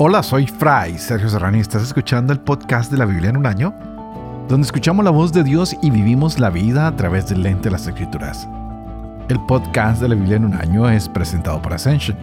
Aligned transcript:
Hola, 0.00 0.22
soy 0.22 0.46
Fray 0.46 0.96
Sergio 0.96 1.28
Serrani. 1.28 1.58
Estás 1.58 1.82
escuchando 1.82 2.32
el 2.32 2.38
podcast 2.38 2.88
de 2.92 2.98
la 2.98 3.04
Biblia 3.04 3.30
en 3.30 3.36
un 3.36 3.46
año, 3.46 3.74
donde 4.48 4.64
escuchamos 4.64 5.04
la 5.04 5.10
voz 5.10 5.32
de 5.32 5.42
Dios 5.42 5.76
y 5.82 5.90
vivimos 5.90 6.38
la 6.38 6.50
vida 6.50 6.86
a 6.86 6.94
través 6.94 7.28
del 7.28 7.42
lente 7.42 7.64
de 7.64 7.72
las 7.72 7.88
Escrituras. 7.88 8.48
El 9.28 9.44
podcast 9.46 10.00
de 10.00 10.08
la 10.08 10.14
Biblia 10.14 10.36
en 10.36 10.44
un 10.44 10.54
año 10.54 10.88
es 10.88 11.08
presentado 11.08 11.60
por 11.60 11.74
Ascension. 11.74 12.16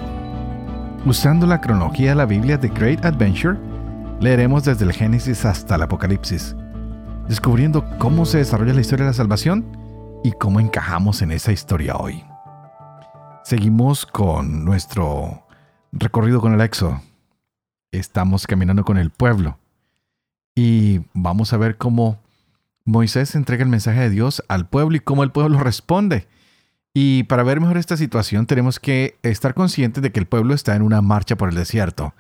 Usando 1.06 1.46
la 1.46 1.60
cronología 1.60 2.12
de 2.12 2.16
la 2.16 2.26
Biblia 2.26 2.58
de 2.58 2.70
Great 2.70 3.04
Adventure, 3.04 3.60
leeremos 4.22 4.64
desde 4.64 4.86
el 4.86 4.94
Génesis 4.94 5.44
hasta 5.44 5.76
el 5.76 5.82
Apocalipsis, 5.82 6.56
descubriendo 7.28 7.84
cómo 7.98 8.26
se 8.26 8.38
desarrolla 8.38 8.74
la 8.74 8.80
historia 8.80 9.04
de 9.04 9.12
la 9.12 9.18
salvación 9.18 9.66
y 10.24 10.32
cómo 10.32 10.62
encajamos 10.62 11.22
en 11.22 11.32
esa 11.32 11.52
historia 11.52 11.98
hoy. 11.98 12.24
Seguimos 13.44 14.06
con 14.06 14.64
nuestro 14.64 15.46
recorrido 15.92 16.40
con 16.40 16.54
el 16.54 16.62
Éxodo 16.62 17.02
estamos 17.98 18.48
caminando 18.48 18.84
con 18.84 18.98
el 18.98 19.10
pueblo. 19.10 19.58
Y 20.56 21.02
vamos 21.14 21.54
a 21.54 21.58
ver 21.58 21.78
cómo 21.78 22.20
Moisés 22.86 23.36
entrega 23.36 23.64
el 23.64 23.70
mensaje 23.70 24.00
de 24.00 24.10
Dios 24.10 24.44
al 24.48 24.68
pueblo 24.68 24.96
y 24.96 25.00
cómo 25.00 25.24
el 25.24 25.32
pueblo 25.32 25.60
responde. 25.60 26.28
Y 26.94 27.24
para 27.24 27.44
ver 27.44 27.60
mejor 27.60 27.78
esta 27.78 27.98
situación 27.98 28.46
tenemos 28.46 28.80
que 28.80 29.18
estar 29.22 29.54
conscientes 29.54 30.02
de 30.02 30.12
que 30.12 30.20
el 30.20 30.28
pueblo 30.28 30.54
está 30.54 30.76
en 30.76 30.82
una 30.82 31.02
marcha 31.02 31.36
por 31.36 31.50
el 31.50 31.56
desierto. 31.56 32.14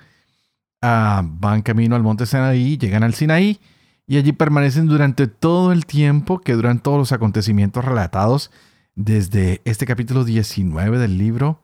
Ah, 0.81 1.23
van 1.25 1.61
camino 1.61 1.95
al 1.95 2.03
monte 2.03 2.25
Sinaí, 2.25 2.77
llegan 2.77 3.03
al 3.03 3.13
Sinaí 3.13 3.59
y 4.05 4.17
allí 4.17 4.33
permanecen 4.33 4.87
durante 4.87 5.27
todo 5.27 5.71
el 5.71 5.85
tiempo 5.85 6.41
que 6.41 6.53
duran 6.53 6.79
todos 6.79 6.97
los 6.97 7.11
acontecimientos 7.11 7.85
relatados 7.85 8.51
desde 8.95 9.61
este 9.65 9.85
capítulo 9.85 10.23
19 10.23 10.97
del 10.97 11.17
libro 11.17 11.61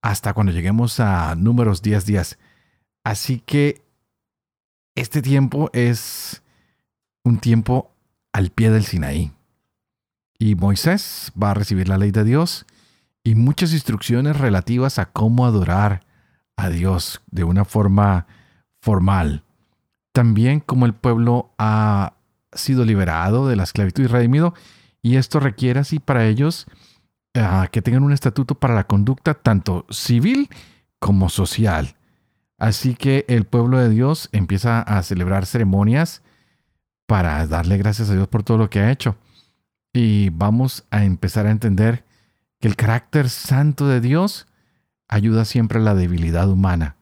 hasta 0.00 0.32
cuando 0.32 0.52
lleguemos 0.52 1.00
a 1.00 1.34
números 1.34 1.82
10 1.82 2.06
días. 2.06 2.38
Así 3.08 3.38
que 3.38 3.80
este 4.94 5.22
tiempo 5.22 5.70
es 5.72 6.42
un 7.24 7.38
tiempo 7.38 7.90
al 8.34 8.50
pie 8.50 8.70
del 8.70 8.84
Sinaí. 8.84 9.32
Y 10.38 10.56
Moisés 10.56 11.32
va 11.42 11.52
a 11.52 11.54
recibir 11.54 11.88
la 11.88 11.96
ley 11.96 12.10
de 12.10 12.22
Dios 12.22 12.66
y 13.24 13.34
muchas 13.34 13.72
instrucciones 13.72 14.36
relativas 14.36 14.98
a 14.98 15.06
cómo 15.06 15.46
adorar 15.46 16.04
a 16.58 16.68
Dios 16.68 17.22
de 17.30 17.44
una 17.44 17.64
forma 17.64 18.26
formal. 18.82 19.42
También 20.12 20.60
cómo 20.60 20.84
el 20.84 20.92
pueblo 20.92 21.54
ha 21.56 22.12
sido 22.52 22.84
liberado 22.84 23.48
de 23.48 23.56
la 23.56 23.62
esclavitud 23.62 24.04
y 24.04 24.08
redimido. 24.08 24.52
Y 25.00 25.16
esto 25.16 25.40
requiere 25.40 25.80
así 25.80 25.98
para 25.98 26.26
ellos 26.26 26.66
ah, 27.34 27.68
que 27.72 27.80
tengan 27.80 28.02
un 28.02 28.12
estatuto 28.12 28.56
para 28.56 28.74
la 28.74 28.86
conducta 28.86 29.32
tanto 29.32 29.86
civil 29.88 30.50
como 30.98 31.30
social. 31.30 31.94
Así 32.58 32.94
que 32.94 33.24
el 33.28 33.44
pueblo 33.44 33.78
de 33.78 33.88
Dios 33.88 34.28
empieza 34.32 34.82
a 34.82 35.02
celebrar 35.02 35.46
ceremonias 35.46 36.22
para 37.06 37.46
darle 37.46 37.78
gracias 37.78 38.10
a 38.10 38.14
Dios 38.14 38.28
por 38.28 38.42
todo 38.42 38.58
lo 38.58 38.68
que 38.68 38.80
ha 38.80 38.90
hecho. 38.90 39.16
Y 39.92 40.30
vamos 40.30 40.84
a 40.90 41.04
empezar 41.04 41.46
a 41.46 41.50
entender 41.50 42.04
que 42.60 42.68
el 42.68 42.76
carácter 42.76 43.30
santo 43.30 43.86
de 43.86 44.00
Dios 44.00 44.46
ayuda 45.06 45.44
siempre 45.44 45.78
a 45.78 45.82
la 45.82 45.94
debilidad 45.94 46.50
humana. 46.50 46.96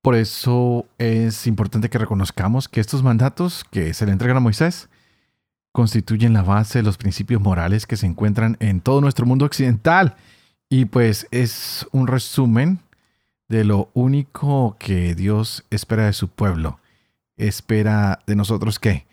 Por 0.00 0.14
eso 0.14 0.86
es 0.98 1.46
importante 1.46 1.90
que 1.90 1.98
reconozcamos 1.98 2.68
que 2.68 2.80
estos 2.80 3.02
mandatos 3.02 3.64
que 3.70 3.94
se 3.94 4.06
le 4.06 4.12
entregan 4.12 4.36
a 4.36 4.40
Moisés 4.40 4.88
constituyen 5.72 6.32
la 6.32 6.42
base 6.42 6.78
de 6.78 6.84
los 6.84 6.98
principios 6.98 7.40
morales 7.40 7.86
que 7.86 7.96
se 7.96 8.06
encuentran 8.06 8.56
en 8.60 8.80
todo 8.80 9.00
nuestro 9.00 9.26
mundo 9.26 9.44
occidental. 9.44 10.14
Y 10.68 10.84
pues 10.84 11.26
es 11.30 11.86
un 11.90 12.06
resumen 12.06 12.80
de 13.48 13.64
lo 13.64 13.90
único 13.94 14.76
que 14.78 15.14
Dios 15.14 15.64
espera 15.70 16.06
de 16.06 16.12
su 16.12 16.28
pueblo. 16.28 16.80
Espera 17.36 18.20
de 18.26 18.36
nosotros 18.36 18.78
que 18.78 19.06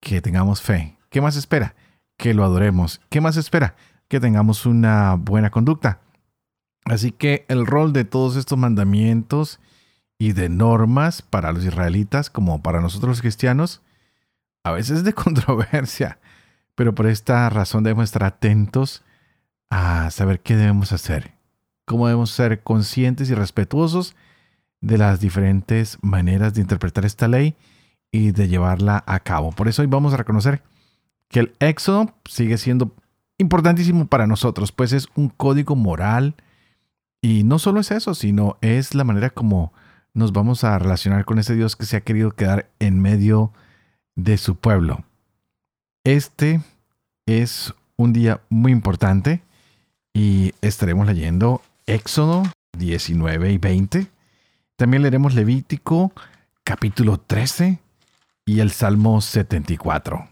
que 0.00 0.20
tengamos 0.20 0.62
fe. 0.62 0.96
¿Qué 1.10 1.20
más 1.20 1.36
espera? 1.36 1.74
Que 2.16 2.34
lo 2.34 2.44
adoremos. 2.44 3.00
¿Qué 3.08 3.20
más 3.20 3.36
espera? 3.36 3.74
Que 4.08 4.20
tengamos 4.20 4.66
una 4.66 5.14
buena 5.14 5.50
conducta. 5.50 6.00
Así 6.84 7.12
que 7.12 7.44
el 7.48 7.66
rol 7.66 7.92
de 7.92 8.04
todos 8.04 8.36
estos 8.36 8.58
mandamientos 8.58 9.60
y 10.18 10.32
de 10.32 10.48
normas 10.48 11.22
para 11.22 11.52
los 11.52 11.64
israelitas 11.64 12.30
como 12.30 12.62
para 12.62 12.80
nosotros 12.80 13.10
los 13.10 13.20
cristianos 13.20 13.82
a 14.64 14.72
veces 14.72 14.98
es 14.98 15.04
de 15.04 15.12
controversia, 15.14 16.18
pero 16.74 16.94
por 16.94 17.06
esta 17.06 17.48
razón 17.50 17.84
debemos 17.84 18.04
estar 18.04 18.24
atentos 18.24 19.04
a 19.70 20.10
saber 20.10 20.40
qué 20.40 20.56
debemos 20.56 20.92
hacer 20.92 21.37
cómo 21.88 22.06
debemos 22.06 22.30
ser 22.30 22.62
conscientes 22.62 23.30
y 23.30 23.34
respetuosos 23.34 24.14
de 24.80 24.98
las 24.98 25.18
diferentes 25.18 25.98
maneras 26.02 26.54
de 26.54 26.60
interpretar 26.60 27.04
esta 27.04 27.26
ley 27.26 27.56
y 28.12 28.30
de 28.30 28.46
llevarla 28.46 29.02
a 29.06 29.20
cabo. 29.20 29.50
Por 29.50 29.66
eso 29.66 29.82
hoy 29.82 29.88
vamos 29.88 30.12
a 30.12 30.18
reconocer 30.18 30.62
que 31.28 31.40
el 31.40 31.52
éxodo 31.58 32.14
sigue 32.26 32.58
siendo 32.58 32.94
importantísimo 33.38 34.06
para 34.06 34.26
nosotros, 34.26 34.70
pues 34.70 34.92
es 34.92 35.08
un 35.16 35.30
código 35.30 35.76
moral 35.76 36.36
y 37.22 37.42
no 37.42 37.58
solo 37.58 37.80
es 37.80 37.90
eso, 37.90 38.14
sino 38.14 38.58
es 38.60 38.94
la 38.94 39.04
manera 39.04 39.30
como 39.30 39.72
nos 40.12 40.32
vamos 40.32 40.64
a 40.64 40.78
relacionar 40.78 41.24
con 41.24 41.38
ese 41.38 41.54
Dios 41.54 41.74
que 41.74 41.86
se 41.86 41.96
ha 41.96 42.02
querido 42.02 42.32
quedar 42.32 42.70
en 42.78 43.00
medio 43.00 43.52
de 44.14 44.36
su 44.36 44.56
pueblo. 44.56 45.04
Este 46.04 46.60
es 47.26 47.74
un 47.96 48.12
día 48.12 48.40
muy 48.50 48.72
importante 48.72 49.42
y 50.12 50.52
estaremos 50.60 51.06
leyendo 51.06 51.62
Éxodo 51.88 52.42
19 52.76 53.50
y 53.50 53.56
20. 53.56 54.12
También 54.76 55.00
leeremos 55.00 55.34
Levítico 55.34 56.12
capítulo 56.62 57.18
13 57.18 57.78
y 58.44 58.60
el 58.60 58.72
Salmo 58.72 59.22
74. 59.22 60.28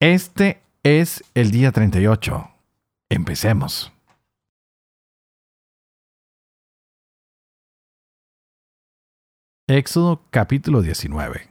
Este 0.00 0.62
es 0.82 1.22
el 1.34 1.50
día 1.50 1.72
38. 1.72 2.50
Empecemos. 3.10 3.92
Éxodo 9.68 10.22
capítulo 10.30 10.80
19. 10.80 11.50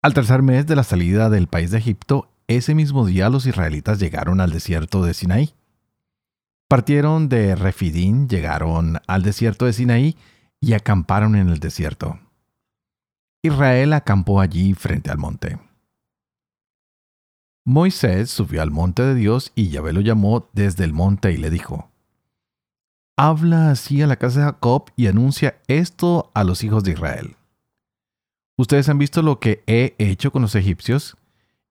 Al 0.00 0.14
tercer 0.14 0.42
mes 0.42 0.64
de 0.68 0.76
la 0.76 0.84
salida 0.84 1.28
del 1.28 1.48
país 1.48 1.72
de 1.72 1.78
Egipto, 1.78 2.30
ese 2.46 2.76
mismo 2.76 3.04
día 3.04 3.28
los 3.30 3.46
israelitas 3.46 3.98
llegaron 3.98 4.40
al 4.40 4.52
desierto 4.52 5.02
de 5.02 5.12
Sinaí. 5.12 5.57
Partieron 6.68 7.30
de 7.30 7.56
Refidín, 7.56 8.28
llegaron 8.28 8.98
al 9.06 9.22
desierto 9.22 9.64
de 9.64 9.72
Sinaí 9.72 10.16
y 10.60 10.74
acamparon 10.74 11.34
en 11.34 11.48
el 11.48 11.60
desierto. 11.60 12.20
Israel 13.42 13.94
acampó 13.94 14.38
allí 14.38 14.74
frente 14.74 15.10
al 15.10 15.16
monte. 15.16 15.58
Moisés 17.64 18.28
subió 18.28 18.60
al 18.60 18.70
monte 18.70 19.02
de 19.02 19.14
Dios 19.14 19.50
y 19.54 19.70
Yahvé 19.70 19.94
lo 19.94 20.02
llamó 20.02 20.50
desde 20.52 20.84
el 20.84 20.92
monte 20.92 21.32
y 21.32 21.38
le 21.38 21.48
dijo, 21.48 21.90
Habla 23.16 23.70
así 23.70 24.02
a 24.02 24.06
la 24.06 24.16
casa 24.16 24.40
de 24.40 24.46
Jacob 24.46 24.90
y 24.94 25.06
anuncia 25.06 25.62
esto 25.68 26.30
a 26.34 26.44
los 26.44 26.62
hijos 26.64 26.84
de 26.84 26.92
Israel. 26.92 27.36
Ustedes 28.58 28.90
han 28.90 28.98
visto 28.98 29.22
lo 29.22 29.40
que 29.40 29.62
he 29.66 29.94
hecho 29.96 30.32
con 30.32 30.42
los 30.42 30.54
egipcios 30.54 31.16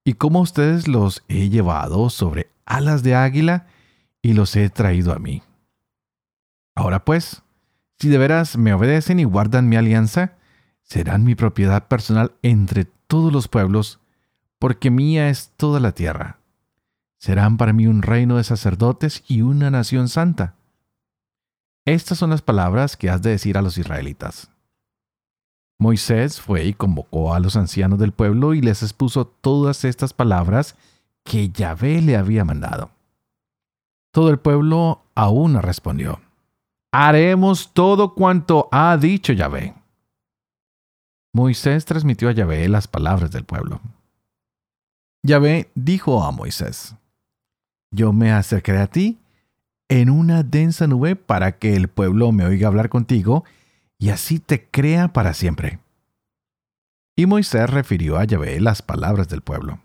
y 0.04 0.14
cómo 0.14 0.40
ustedes 0.40 0.88
los 0.88 1.22
he 1.28 1.50
llevado 1.50 2.10
sobre 2.10 2.50
alas 2.66 3.04
de 3.04 3.14
águila 3.14 3.66
y 4.28 4.34
los 4.34 4.54
he 4.56 4.68
traído 4.68 5.14
a 5.14 5.18
mí. 5.18 5.42
Ahora 6.74 7.02
pues, 7.06 7.42
si 7.98 8.10
de 8.10 8.18
veras 8.18 8.58
me 8.58 8.74
obedecen 8.74 9.20
y 9.20 9.24
guardan 9.24 9.70
mi 9.70 9.76
alianza, 9.76 10.34
serán 10.82 11.24
mi 11.24 11.34
propiedad 11.34 11.88
personal 11.88 12.32
entre 12.42 12.84
todos 12.84 13.32
los 13.32 13.48
pueblos, 13.48 14.00
porque 14.58 14.90
mía 14.90 15.30
es 15.30 15.52
toda 15.56 15.80
la 15.80 15.92
tierra. 15.92 16.40
Serán 17.16 17.56
para 17.56 17.72
mí 17.72 17.86
un 17.86 18.02
reino 18.02 18.36
de 18.36 18.44
sacerdotes 18.44 19.24
y 19.28 19.40
una 19.40 19.70
nación 19.70 20.10
santa. 20.10 20.56
Estas 21.86 22.18
son 22.18 22.28
las 22.28 22.42
palabras 22.42 22.98
que 22.98 23.08
has 23.08 23.22
de 23.22 23.30
decir 23.30 23.56
a 23.56 23.62
los 23.62 23.78
israelitas. 23.78 24.50
Moisés 25.78 26.38
fue 26.38 26.66
y 26.66 26.74
convocó 26.74 27.32
a 27.32 27.40
los 27.40 27.56
ancianos 27.56 27.98
del 27.98 28.12
pueblo 28.12 28.52
y 28.52 28.60
les 28.60 28.82
expuso 28.82 29.26
todas 29.26 29.86
estas 29.86 30.12
palabras 30.12 30.76
que 31.24 31.48
Yahvé 31.48 32.02
le 32.02 32.18
había 32.18 32.44
mandado. 32.44 32.97
Todo 34.12 34.30
el 34.30 34.38
pueblo 34.38 35.02
aún 35.14 35.60
respondió, 35.60 36.20
haremos 36.92 37.72
todo 37.72 38.14
cuanto 38.14 38.68
ha 38.72 38.96
dicho 38.96 39.32
Yahvé. 39.32 39.74
Moisés 41.34 41.84
transmitió 41.84 42.28
a 42.28 42.32
Yahvé 42.32 42.68
las 42.68 42.88
palabras 42.88 43.30
del 43.30 43.44
pueblo. 43.44 43.80
Yahvé 45.22 45.70
dijo 45.74 46.24
a 46.24 46.30
Moisés, 46.30 46.94
yo 47.90 48.12
me 48.12 48.32
acercaré 48.32 48.80
a 48.80 48.86
ti 48.86 49.18
en 49.88 50.10
una 50.10 50.42
densa 50.42 50.86
nube 50.86 51.16
para 51.16 51.58
que 51.58 51.74
el 51.76 51.88
pueblo 51.88 52.32
me 52.32 52.44
oiga 52.44 52.68
hablar 52.68 52.88
contigo 52.88 53.44
y 53.98 54.10
así 54.10 54.38
te 54.38 54.68
crea 54.68 55.12
para 55.12 55.34
siempre. 55.34 55.80
Y 57.16 57.26
Moisés 57.26 57.68
refirió 57.68 58.16
a 58.16 58.24
Yahvé 58.24 58.60
las 58.60 58.80
palabras 58.82 59.28
del 59.28 59.42
pueblo. 59.42 59.80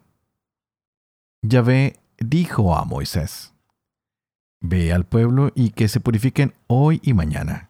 Yahvé 1.41 1.99
dijo 2.19 2.75
a 2.75 2.85
Moisés, 2.85 3.52
Ve 4.65 4.94
al 4.94 5.06
pueblo 5.06 5.51
y 5.56 5.71
que 5.71 5.89
se 5.89 6.00
purifiquen 6.00 6.54
hoy 6.68 7.01
y 7.04 7.13
mañana, 7.13 7.69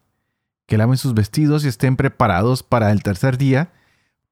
que 0.68 0.78
laven 0.78 0.98
sus 0.98 1.16
vestidos 1.16 1.66
y 1.66 1.68
estén 1.68 1.95
preparados 1.95 2.62
para 2.62 2.92
el 2.92 3.01
tercer 3.01 3.40
día, 3.40 3.74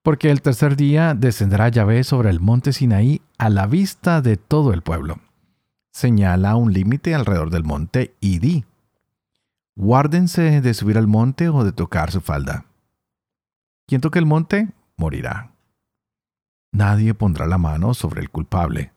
porque 0.03 0.29
el 0.29 0.43
tercer 0.43 0.75
día 0.75 1.15
descenderá 1.15 1.69
Yahvé 1.69 2.03
sobre 2.03 2.29
el 2.29 2.39
monte 2.39 2.71
Sinaí 2.71 3.23
a 3.39 3.49
la 3.49 3.65
vista 3.65 4.21
de 4.21 4.37
todo 4.37 4.73
el 4.73 4.83
pueblo. 4.83 5.19
Señala 5.91 6.55
un 6.55 6.71
límite 6.71 7.15
alrededor 7.15 7.49
del 7.49 7.63
monte 7.63 8.15
y 8.19 8.37
di, 8.37 8.63
guárdense 9.75 10.61
de 10.61 10.73
subir 10.75 10.99
al 10.99 11.07
monte 11.07 11.49
o 11.49 11.63
de 11.63 11.71
tocar 11.71 12.11
su 12.11 12.21
falda. 12.21 12.65
Quien 13.87 14.01
toque 14.01 14.19
el 14.19 14.27
monte, 14.27 14.69
morirá. 14.97 15.51
Nadie 16.71 17.15
pondrá 17.15 17.47
la 17.47 17.57
mano 17.57 17.95
sobre 17.95 18.21
el 18.21 18.29
culpable. 18.29 18.93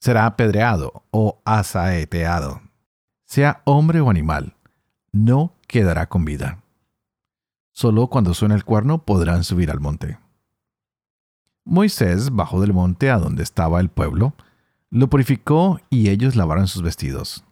Será 0.00 0.26
apedreado 0.26 1.02
o 1.10 1.40
asaeteado. 1.46 2.63
Sea 3.24 3.62
hombre 3.64 4.00
o 4.00 4.10
animal, 4.10 4.54
no 5.12 5.54
quedará 5.66 6.08
con 6.08 6.24
vida. 6.24 6.62
Solo 7.72 8.08
cuando 8.08 8.34
suene 8.34 8.54
el 8.54 8.64
cuerno 8.64 9.04
podrán 9.04 9.44
subir 9.44 9.70
al 9.70 9.80
monte. 9.80 10.18
Moisés 11.64 12.30
bajó 12.30 12.60
del 12.60 12.72
monte 12.72 13.10
a 13.10 13.18
donde 13.18 13.42
estaba 13.42 13.80
el 13.80 13.88
pueblo, 13.88 14.34
lo 14.90 15.08
purificó 15.08 15.80
y 15.90 16.10
ellos 16.10 16.36
lavaron 16.36 16.68
sus 16.68 16.82
vestidos. 16.82 17.44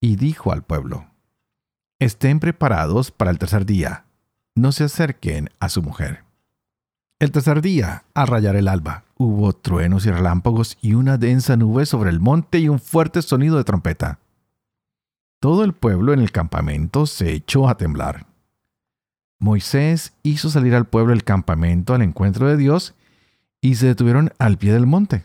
Y 0.00 0.16
dijo 0.16 0.52
al 0.52 0.62
pueblo, 0.62 1.06
Estén 1.98 2.40
preparados 2.40 3.10
para 3.10 3.30
el 3.30 3.38
tercer 3.38 3.66
día, 3.66 4.06
no 4.54 4.72
se 4.72 4.84
acerquen 4.84 5.50
a 5.60 5.68
su 5.68 5.82
mujer. 5.82 6.24
El 7.18 7.30
tercer 7.30 7.60
día, 7.60 8.04
al 8.14 8.28
rayar 8.28 8.56
el 8.56 8.66
alba, 8.66 9.04
hubo 9.18 9.52
truenos 9.52 10.06
y 10.06 10.10
relámpagos 10.10 10.78
y 10.80 10.94
una 10.94 11.18
densa 11.18 11.56
nube 11.56 11.84
sobre 11.84 12.08
el 12.08 12.18
monte 12.18 12.58
y 12.58 12.70
un 12.70 12.80
fuerte 12.80 13.20
sonido 13.20 13.58
de 13.58 13.64
trompeta. 13.64 14.18
Todo 15.40 15.64
el 15.64 15.72
pueblo 15.72 16.12
en 16.12 16.20
el 16.20 16.32
campamento 16.32 17.06
se 17.06 17.32
echó 17.32 17.66
a 17.66 17.78
temblar. 17.78 18.26
Moisés 19.38 20.12
hizo 20.22 20.50
salir 20.50 20.74
al 20.74 20.86
pueblo 20.86 21.12
del 21.12 21.24
campamento 21.24 21.94
al 21.94 22.02
encuentro 22.02 22.46
de 22.46 22.58
Dios 22.58 22.94
y 23.62 23.76
se 23.76 23.86
detuvieron 23.86 24.34
al 24.38 24.58
pie 24.58 24.74
del 24.74 24.86
monte. 24.86 25.24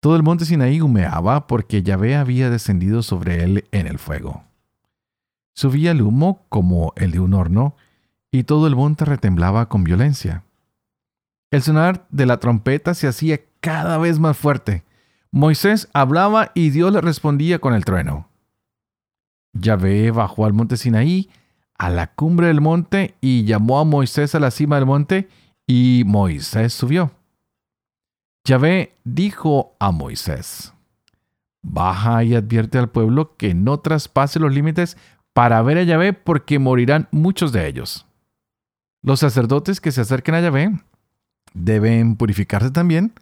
Todo 0.00 0.16
el 0.16 0.24
monte 0.24 0.44
Sinaí 0.44 0.80
humeaba 0.80 1.46
porque 1.46 1.84
Yahvé 1.84 2.16
había 2.16 2.50
descendido 2.50 3.04
sobre 3.04 3.44
él 3.44 3.68
en 3.70 3.86
el 3.86 4.00
fuego. 4.00 4.42
Subía 5.54 5.92
el 5.92 6.02
humo 6.02 6.44
como 6.48 6.92
el 6.96 7.12
de 7.12 7.20
un 7.20 7.34
horno 7.34 7.76
y 8.32 8.42
todo 8.42 8.66
el 8.66 8.74
monte 8.74 9.04
retemblaba 9.04 9.68
con 9.68 9.84
violencia. 9.84 10.42
El 11.52 11.62
sonar 11.62 12.04
de 12.10 12.26
la 12.26 12.40
trompeta 12.40 12.94
se 12.94 13.06
hacía 13.06 13.38
cada 13.60 13.96
vez 13.98 14.18
más 14.18 14.36
fuerte. 14.36 14.82
Moisés 15.30 15.88
hablaba 15.92 16.50
y 16.52 16.70
Dios 16.70 16.92
le 16.92 17.00
respondía 17.00 17.60
con 17.60 17.74
el 17.74 17.84
trueno. 17.84 18.27
Yahvé 19.60 20.10
bajó 20.10 20.46
al 20.46 20.52
monte 20.52 20.76
Sinaí 20.76 21.30
a 21.74 21.90
la 21.90 22.08
cumbre 22.08 22.48
del 22.48 22.60
monte 22.60 23.14
y 23.20 23.44
llamó 23.44 23.78
a 23.78 23.84
Moisés 23.84 24.34
a 24.34 24.40
la 24.40 24.50
cima 24.50 24.76
del 24.76 24.86
monte 24.86 25.28
y 25.66 26.02
Moisés 26.06 26.72
subió. 26.72 27.12
Yahvé 28.44 28.94
dijo 29.04 29.76
a 29.78 29.92
Moisés, 29.92 30.72
Baja 31.62 32.24
y 32.24 32.34
advierte 32.34 32.78
al 32.78 32.88
pueblo 32.88 33.36
que 33.36 33.54
no 33.54 33.80
traspase 33.80 34.40
los 34.40 34.52
límites 34.52 34.96
para 35.32 35.60
ver 35.62 35.78
a 35.78 35.82
Yahvé 35.82 36.12
porque 36.12 36.58
morirán 36.58 37.08
muchos 37.10 37.52
de 37.52 37.66
ellos. 37.68 38.06
Los 39.02 39.20
sacerdotes 39.20 39.80
que 39.80 39.92
se 39.92 40.00
acerquen 40.00 40.34
a 40.34 40.40
Yahvé 40.40 40.80
deben 41.54 42.16
purificarse 42.16 42.70
también 42.70 43.12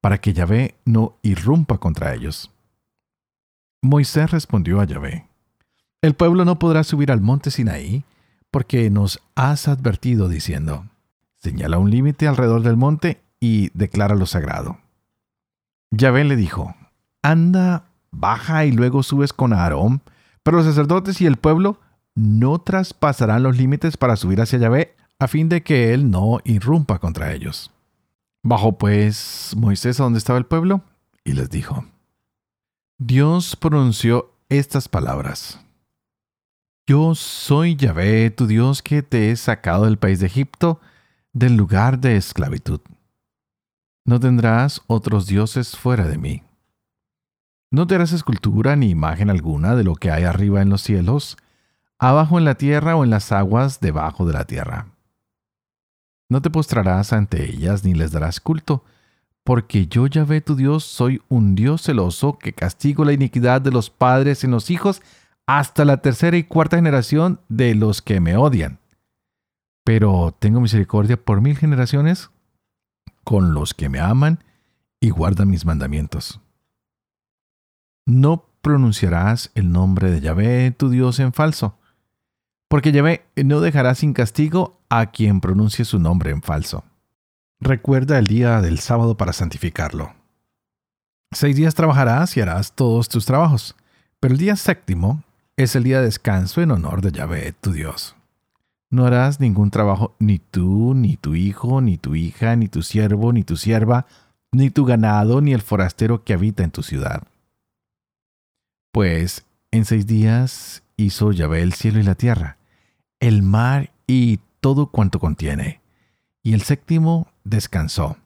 para 0.00 0.18
que 0.18 0.32
Yahvé 0.32 0.74
no 0.84 1.16
irrumpa 1.22 1.78
contra 1.78 2.14
ellos. 2.14 2.52
Moisés 3.82 4.30
respondió 4.30 4.80
a 4.80 4.84
Yahvé, 4.84 5.26
el 6.02 6.14
pueblo 6.14 6.44
no 6.44 6.58
podrá 6.58 6.84
subir 6.84 7.10
al 7.10 7.20
monte 7.20 7.50
Sinaí, 7.50 8.04
porque 8.50 8.90
nos 8.90 9.20
has 9.34 9.68
advertido 9.68 10.28
diciendo, 10.28 10.86
señala 11.36 11.78
un 11.78 11.90
límite 11.90 12.26
alrededor 12.26 12.62
del 12.62 12.76
monte 12.76 13.20
y 13.40 13.70
declara 13.74 14.14
lo 14.14 14.26
sagrado. 14.26 14.78
Yahvé 15.90 16.24
le 16.24 16.36
dijo, 16.36 16.74
anda, 17.22 17.84
baja 18.10 18.64
y 18.64 18.72
luego 18.72 19.02
subes 19.02 19.32
con 19.32 19.52
Aarón, 19.52 20.00
pero 20.42 20.58
los 20.58 20.66
sacerdotes 20.66 21.20
y 21.20 21.26
el 21.26 21.36
pueblo 21.36 21.80
no 22.14 22.60
traspasarán 22.60 23.42
los 23.42 23.56
límites 23.56 23.96
para 23.96 24.16
subir 24.16 24.40
hacia 24.40 24.58
Yahvé 24.58 24.94
a 25.18 25.28
fin 25.28 25.48
de 25.48 25.62
que 25.62 25.92
él 25.92 26.10
no 26.10 26.40
irrumpa 26.44 26.98
contra 26.98 27.32
ellos. 27.32 27.70
Bajó 28.42 28.78
pues 28.78 29.54
Moisés 29.56 29.98
a 30.00 30.04
donde 30.04 30.18
estaba 30.18 30.38
el 30.38 30.46
pueblo 30.46 30.82
y 31.24 31.32
les 31.32 31.50
dijo, 31.50 31.84
Dios 32.98 33.56
pronunció 33.56 34.32
estas 34.48 34.88
palabras. 34.88 35.60
Yo 36.88 37.16
soy 37.16 37.74
Yahvé, 37.74 38.30
tu 38.30 38.46
Dios, 38.46 38.80
que 38.80 39.02
te 39.02 39.32
he 39.32 39.36
sacado 39.36 39.86
del 39.86 39.98
país 39.98 40.20
de 40.20 40.26
Egipto, 40.26 40.80
del 41.32 41.56
lugar 41.56 41.98
de 41.98 42.16
esclavitud. 42.16 42.80
No 44.04 44.20
tendrás 44.20 44.80
otros 44.86 45.26
dioses 45.26 45.76
fuera 45.76 46.06
de 46.06 46.16
mí. 46.16 46.44
No 47.72 47.88
te 47.88 47.96
harás 47.96 48.12
escultura 48.12 48.76
ni 48.76 48.90
imagen 48.90 49.30
alguna 49.30 49.74
de 49.74 49.82
lo 49.82 49.96
que 49.96 50.12
hay 50.12 50.22
arriba 50.22 50.62
en 50.62 50.70
los 50.70 50.80
cielos, 50.80 51.36
abajo 51.98 52.38
en 52.38 52.44
la 52.44 52.54
tierra 52.54 52.94
o 52.94 53.02
en 53.02 53.10
las 53.10 53.32
aguas 53.32 53.80
debajo 53.80 54.24
de 54.24 54.34
la 54.34 54.44
tierra. 54.44 54.86
No 56.28 56.40
te 56.40 56.50
postrarás 56.50 57.12
ante 57.12 57.50
ellas 57.50 57.82
ni 57.82 57.94
les 57.94 58.12
darás 58.12 58.38
culto, 58.38 58.84
porque 59.42 59.88
yo 59.88 60.06
Yahvé 60.06 60.40
tu 60.40 60.54
Dios 60.54 60.84
soy 60.84 61.20
un 61.28 61.56
Dios 61.56 61.82
celoso 61.82 62.38
que 62.38 62.52
castigo 62.52 63.04
la 63.04 63.12
iniquidad 63.12 63.60
de 63.60 63.72
los 63.72 63.90
padres 63.90 64.44
en 64.44 64.52
los 64.52 64.70
hijos 64.70 65.02
hasta 65.46 65.84
la 65.84 65.98
tercera 65.98 66.36
y 66.36 66.44
cuarta 66.44 66.76
generación 66.76 67.40
de 67.48 67.74
los 67.74 68.02
que 68.02 68.20
me 68.20 68.36
odian. 68.36 68.78
Pero 69.84 70.34
tengo 70.38 70.60
misericordia 70.60 71.16
por 71.16 71.40
mil 71.40 71.56
generaciones 71.56 72.30
con 73.24 73.54
los 73.54 73.72
que 73.72 73.88
me 73.88 74.00
aman 74.00 74.42
y 75.00 75.10
guardan 75.10 75.48
mis 75.48 75.64
mandamientos. 75.64 76.40
No 78.06 78.48
pronunciarás 78.62 79.50
el 79.54 79.70
nombre 79.70 80.10
de 80.10 80.20
Yahvé, 80.20 80.72
tu 80.72 80.90
Dios, 80.90 81.20
en 81.20 81.32
falso, 81.32 81.78
porque 82.68 82.90
Yahvé 82.90 83.24
no 83.36 83.60
dejará 83.60 83.94
sin 83.94 84.12
castigo 84.12 84.80
a 84.88 85.12
quien 85.12 85.40
pronuncie 85.40 85.84
su 85.84 86.00
nombre 86.00 86.30
en 86.30 86.42
falso. 86.42 86.84
Recuerda 87.60 88.18
el 88.18 88.26
día 88.26 88.60
del 88.60 88.80
sábado 88.80 89.16
para 89.16 89.32
santificarlo. 89.32 90.14
Seis 91.32 91.56
días 91.56 91.74
trabajarás 91.74 92.36
y 92.36 92.40
harás 92.40 92.72
todos 92.72 93.08
tus 93.08 93.26
trabajos, 93.26 93.76
pero 94.20 94.34
el 94.34 94.38
día 94.38 94.56
séptimo 94.56 95.22
es 95.56 95.74
el 95.74 95.84
día 95.84 96.00
de 96.00 96.06
descanso 96.06 96.60
en 96.60 96.70
honor 96.70 97.00
de 97.00 97.12
Yahvé, 97.12 97.54
tu 97.60 97.72
Dios. 97.72 98.14
No 98.90 99.06
harás 99.06 99.40
ningún 99.40 99.70
trabajo 99.70 100.14
ni 100.18 100.38
tú, 100.38 100.94
ni 100.94 101.16
tu 101.16 101.34
hijo, 101.34 101.80
ni 101.80 101.96
tu 101.96 102.14
hija, 102.14 102.56
ni 102.56 102.68
tu 102.68 102.82
siervo, 102.82 103.32
ni 103.32 103.42
tu 103.42 103.56
sierva, 103.56 104.06
ni 104.52 104.70
tu 104.70 104.84
ganado, 104.84 105.40
ni 105.40 105.54
el 105.54 105.62
forastero 105.62 106.24
que 106.24 106.34
habita 106.34 106.62
en 106.62 106.70
tu 106.70 106.82
ciudad. 106.82 107.22
Pues 108.92 109.44
en 109.70 109.84
seis 109.86 110.06
días 110.06 110.82
hizo 110.96 111.32
Yahvé 111.32 111.62
el 111.62 111.72
cielo 111.72 112.00
y 112.00 112.02
la 112.02 112.14
tierra, 112.14 112.58
el 113.18 113.42
mar 113.42 113.90
y 114.06 114.40
todo 114.60 114.88
cuanto 114.88 115.18
contiene, 115.18 115.80
y 116.42 116.52
el 116.52 116.62
séptimo 116.62 117.28
descansó. 117.44 118.18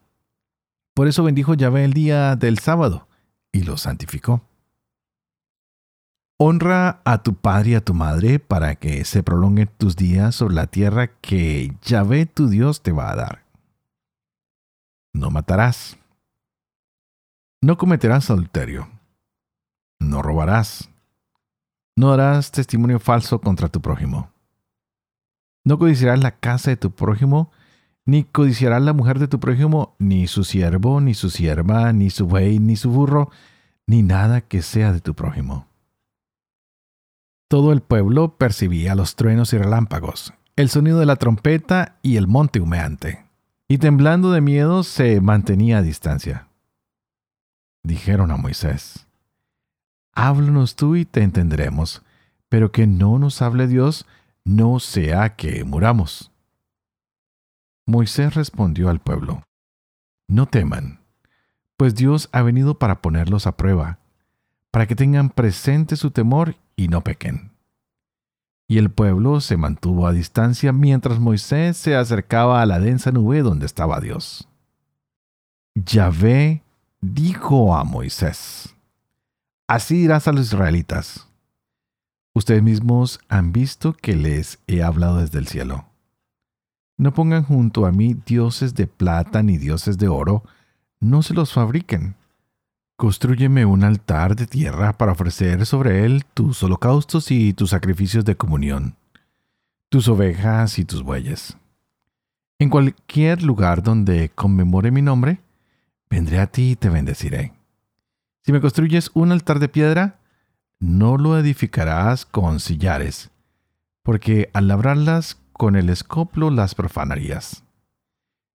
Por 0.93 1.07
eso 1.07 1.23
bendijo 1.23 1.53
Yahvé 1.53 1.85
el 1.85 1.93
día 1.93 2.35
del 2.35 2.59
sábado 2.59 3.07
y 3.53 3.63
lo 3.63 3.77
santificó. 3.77 4.41
Honra 6.43 7.03
a 7.05 7.21
tu 7.21 7.35
padre 7.35 7.69
y 7.69 7.75
a 7.75 7.85
tu 7.85 7.93
madre 7.93 8.39
para 8.39 8.73
que 8.73 9.05
se 9.05 9.21
prolonguen 9.21 9.69
tus 9.77 9.95
días 9.95 10.33
sobre 10.33 10.55
la 10.55 10.65
tierra 10.65 11.05
que 11.05 11.75
Yahvé 11.83 12.25
tu 12.25 12.49
Dios 12.49 12.81
te 12.81 12.91
va 12.91 13.11
a 13.11 13.15
dar. 13.15 13.45
No 15.13 15.29
matarás. 15.29 15.99
No 17.61 17.77
cometerás 17.77 18.31
adulterio. 18.31 18.89
No 19.99 20.23
robarás. 20.23 20.89
No 21.95 22.11
harás 22.11 22.49
testimonio 22.49 22.99
falso 22.99 23.39
contra 23.39 23.69
tu 23.69 23.79
prójimo. 23.79 24.31
No 25.63 25.77
codiciarás 25.77 26.23
la 26.23 26.31
casa 26.31 26.71
de 26.71 26.77
tu 26.77 26.89
prójimo, 26.89 27.51
ni 28.03 28.23
codiciarás 28.23 28.81
la 28.81 28.93
mujer 28.93 29.19
de 29.19 29.27
tu 29.27 29.39
prójimo, 29.39 29.95
ni 29.99 30.25
su 30.25 30.43
siervo, 30.43 31.01
ni 31.01 31.13
su 31.13 31.29
sierva, 31.29 31.93
ni 31.93 32.09
su 32.09 32.25
buey, 32.25 32.57
ni 32.57 32.77
su 32.77 32.89
burro, 32.89 33.29
ni 33.85 34.01
nada 34.01 34.41
que 34.41 34.63
sea 34.63 34.91
de 34.91 35.01
tu 35.01 35.13
prójimo 35.13 35.67
todo 37.51 37.73
el 37.73 37.81
pueblo 37.81 38.37
percibía 38.37 38.95
los 38.95 39.17
truenos 39.17 39.51
y 39.51 39.57
relámpagos, 39.57 40.33
el 40.55 40.69
sonido 40.69 40.99
de 40.99 41.05
la 41.05 41.17
trompeta 41.17 41.97
y 42.01 42.15
el 42.15 42.25
monte 42.25 42.61
humeante, 42.61 43.25
y 43.67 43.77
temblando 43.77 44.31
de 44.31 44.39
miedo 44.39 44.83
se 44.83 45.19
mantenía 45.19 45.79
a 45.79 45.81
distancia. 45.81 46.47
Dijeron 47.83 48.31
a 48.31 48.37
Moisés, 48.37 49.05
Háblanos 50.13 50.77
tú 50.77 50.95
y 50.95 51.03
te 51.03 51.23
entenderemos, 51.23 52.03
pero 52.47 52.71
que 52.71 52.87
no 52.87 53.19
nos 53.19 53.41
hable 53.41 53.67
Dios, 53.67 54.05
no 54.45 54.79
sea 54.79 55.35
que 55.35 55.65
muramos. 55.65 56.31
Moisés 57.85 58.33
respondió 58.33 58.89
al 58.89 59.01
pueblo, 59.01 59.43
No 60.29 60.45
teman, 60.45 61.01
pues 61.75 61.95
Dios 61.95 62.29
ha 62.31 62.43
venido 62.43 62.79
para 62.79 63.01
ponerlos 63.01 63.45
a 63.45 63.57
prueba, 63.57 63.99
para 64.71 64.87
que 64.87 64.95
tengan 64.95 65.29
presente 65.29 65.97
su 65.97 66.11
temor 66.11 66.55
y 66.75 66.87
no 66.87 67.03
pequen. 67.03 67.51
y 68.67 68.77
el 68.77 68.89
pueblo 68.89 69.41
se 69.41 69.57
mantuvo 69.57 70.07
a 70.07 70.13
distancia 70.13 70.71
mientras 70.71 71.19
Moisés 71.19 71.75
se 71.75 71.97
acercaba 71.97 72.61
a 72.61 72.65
la 72.65 72.79
densa 72.79 73.11
nube 73.11 73.41
donde 73.41 73.65
estaba 73.65 73.99
Dios. 73.99 74.47
Yahvé 75.75 76.63
dijo 77.01 77.75
a 77.75 77.83
Moisés, 77.83 78.73
Así 79.67 79.95
dirás 79.97 80.29
a 80.29 80.31
los 80.31 80.47
israelitas, 80.47 81.27
ustedes 82.33 82.63
mismos 82.63 83.19
han 83.27 83.51
visto 83.51 83.91
que 83.91 84.15
les 84.15 84.59
he 84.67 84.83
hablado 84.83 85.17
desde 85.17 85.39
el 85.39 85.47
cielo. 85.47 85.85
No 86.97 87.13
pongan 87.13 87.43
junto 87.43 87.85
a 87.85 87.91
mí 87.91 88.13
dioses 88.25 88.73
de 88.73 88.87
plata 88.87 89.43
ni 89.43 89.57
dioses 89.57 89.97
de 89.97 90.07
oro, 90.07 90.43
no 91.01 91.23
se 91.23 91.33
los 91.33 91.51
fabriquen. 91.51 92.15
Constrúyeme 93.01 93.65
un 93.65 93.83
altar 93.83 94.35
de 94.35 94.45
tierra 94.45 94.93
para 94.93 95.13
ofrecer 95.13 95.65
sobre 95.65 96.05
él 96.05 96.23
tus 96.35 96.61
holocaustos 96.61 97.31
y 97.31 97.51
tus 97.51 97.71
sacrificios 97.71 98.25
de 98.25 98.37
comunión, 98.37 98.95
tus 99.89 100.07
ovejas 100.07 100.77
y 100.77 100.85
tus 100.85 101.01
bueyes. 101.01 101.57
En 102.59 102.69
cualquier 102.69 103.41
lugar 103.41 103.81
donde 103.81 104.29
conmemore 104.29 104.91
mi 104.91 105.01
nombre, 105.01 105.39
vendré 106.11 106.37
a 106.37 106.45
ti 106.45 106.73
y 106.73 106.75
te 106.75 106.89
bendeciré. 106.89 107.53
Si 108.45 108.51
me 108.51 108.61
construyes 108.61 109.09
un 109.15 109.31
altar 109.31 109.57
de 109.57 109.67
piedra, 109.67 110.19
no 110.79 111.17
lo 111.17 111.39
edificarás 111.39 112.27
con 112.27 112.59
sillares, 112.59 113.31
porque 114.03 114.51
al 114.53 114.67
labrarlas 114.67 115.39
con 115.53 115.75
el 115.75 115.89
escoplo 115.89 116.51
las 116.51 116.75
profanarías. 116.75 117.63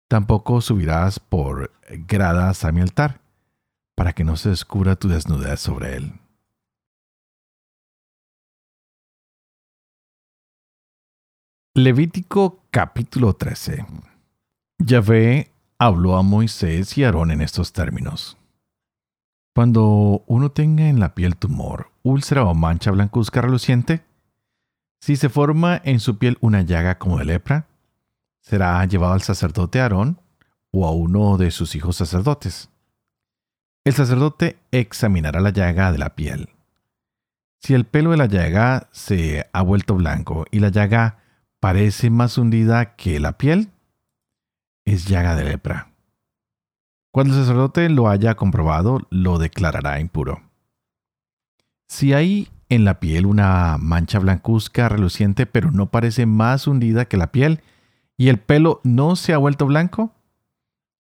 Tampoco 0.07 0.61
subirás 0.61 1.19
por 1.19 1.71
gradas 2.07 2.63
a 2.63 2.71
mi 2.71 2.81
altar 2.81 3.24
para 3.95 4.13
que 4.13 4.23
no 4.23 4.35
se 4.35 4.49
descubra 4.49 4.95
tu 4.95 5.07
desnudez 5.07 5.59
sobre 5.59 5.95
él. 5.95 6.19
Levítico 11.73 12.63
capítulo 12.71 13.33
13 13.35 13.85
Yahvé 14.79 15.51
habló 15.77 16.17
a 16.17 16.21
Moisés 16.23 16.97
y 16.97 17.03
Aarón 17.03 17.31
en 17.31 17.41
estos 17.41 17.73
términos. 17.73 18.37
Cuando 19.53 20.23
uno 20.27 20.51
tenga 20.51 20.87
en 20.87 20.99
la 20.99 21.15
piel 21.15 21.37
tumor, 21.37 21.91
úlcera 22.03 22.43
o 22.43 22.53
mancha 22.53 22.91
blancuzca 22.91 23.41
reluciente, 23.41 24.03
si 25.01 25.15
se 25.15 25.29
forma 25.29 25.81
en 25.83 25.99
su 25.99 26.17
piel 26.17 26.37
una 26.41 26.61
llaga 26.61 26.97
como 26.97 27.17
de 27.17 27.25
lepra, 27.25 27.67
será 28.41 28.83
llevado 28.85 29.13
al 29.13 29.21
sacerdote 29.21 29.79
Aarón 29.79 30.19
o 30.71 30.85
a 30.87 30.91
uno 30.91 31.37
de 31.37 31.51
sus 31.51 31.75
hijos 31.75 31.97
sacerdotes. 31.97 32.69
El 33.85 33.93
sacerdote 33.93 34.57
examinará 34.71 35.39
la 35.41 35.51
llaga 35.51 35.91
de 35.91 35.99
la 35.99 36.15
piel. 36.15 36.49
Si 37.59 37.75
el 37.75 37.85
pelo 37.85 38.11
de 38.11 38.17
la 38.17 38.25
llaga 38.25 38.89
se 38.91 39.47
ha 39.53 39.61
vuelto 39.61 39.93
blanco 39.93 40.47
y 40.49 40.59
la 40.59 40.69
llaga 40.69 41.19
parece 41.59 42.09
más 42.09 42.39
hundida 42.39 42.95
que 42.95 43.19
la 43.19 43.37
piel, 43.37 43.69
es 44.85 45.05
llaga 45.05 45.35
de 45.35 45.43
lepra. 45.43 45.91
Cuando 47.11 47.35
el 47.35 47.41
sacerdote 47.41 47.87
lo 47.89 48.09
haya 48.09 48.33
comprobado, 48.33 49.01
lo 49.11 49.37
declarará 49.37 49.99
impuro. 49.99 50.41
Si 51.87 52.13
hay 52.13 52.49
en 52.69 52.85
la 52.85 52.99
piel 52.99 53.27
una 53.27 53.77
mancha 53.79 54.17
blancuzca 54.17 54.89
reluciente 54.89 55.45
pero 55.45 55.69
no 55.69 55.91
parece 55.91 56.25
más 56.25 56.65
hundida 56.65 57.05
que 57.05 57.17
la 57.17 57.31
piel 57.31 57.61
y 58.17 58.29
el 58.29 58.39
pelo 58.39 58.81
no 58.83 59.15
se 59.15 59.33
ha 59.33 59.37
vuelto 59.37 59.67
blanco, 59.67 60.14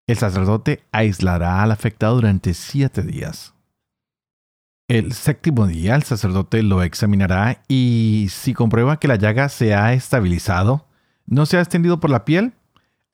el 0.06 0.16
sacerdote 0.18 0.84
aislará 0.92 1.62
al 1.62 1.72
afectado 1.72 2.16
durante 2.16 2.54
siete 2.54 3.02
días. 3.02 3.54
El 4.86 5.12
séptimo 5.14 5.66
día 5.66 5.94
el 5.94 6.02
sacerdote 6.02 6.62
lo 6.62 6.82
examinará 6.82 7.62
y 7.68 8.26
si 8.30 8.52
comprueba 8.52 8.98
que 9.00 9.08
la 9.08 9.16
llaga 9.16 9.48
se 9.48 9.74
ha 9.74 9.94
estabilizado, 9.94 10.86
no 11.26 11.46
se 11.46 11.56
ha 11.56 11.60
extendido 11.60 12.00
por 12.00 12.10
la 12.10 12.26
piel, 12.26 12.52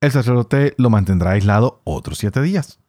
el 0.01 0.11
sacerdote 0.11 0.75
lo 0.79 0.91
mantendrá 0.91 1.33
aislado 1.33 1.81
otros 1.85 2.19
siete 2.19 2.43
días. 2.43 2.81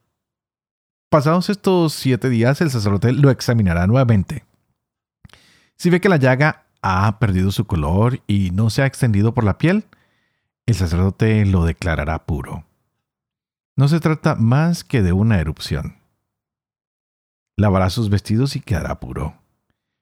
Pasados 1.10 1.50
estos 1.50 1.94
siete 1.94 2.30
días, 2.30 2.62
el 2.62 2.72
sacerdote 2.72 3.12
lo 3.12 3.30
examinará 3.30 3.86
nuevamente. 3.86 4.46
Si 5.78 5.90
ve 5.90 6.00
que 6.02 6.10
la 6.10 6.18
llaga 6.18 6.64
ha 6.82 7.20
perdido 7.20 7.52
su 7.52 7.66
color 7.66 8.22
y 8.28 8.50
no 8.52 8.70
se 8.70 8.82
ha 8.82 8.86
extendido 8.88 9.34
por 9.34 9.44
la 9.44 9.58
piel, 9.58 9.86
el 10.66 10.74
sacerdote 10.74 11.46
lo 11.46 11.66
declarará 11.66 12.26
puro. 12.26 12.66
No 13.76 13.88
se 13.88 14.00
trata 14.00 14.36
más 14.36 14.84
que 14.84 15.02
de 15.02 15.14
una 15.14 15.40
erupción. 15.40 15.98
Lavará 17.58 17.90
sus 17.90 18.10
vestidos 18.10 18.56
y 18.56 18.62
quedará 18.62 19.00
puro. 19.00 19.36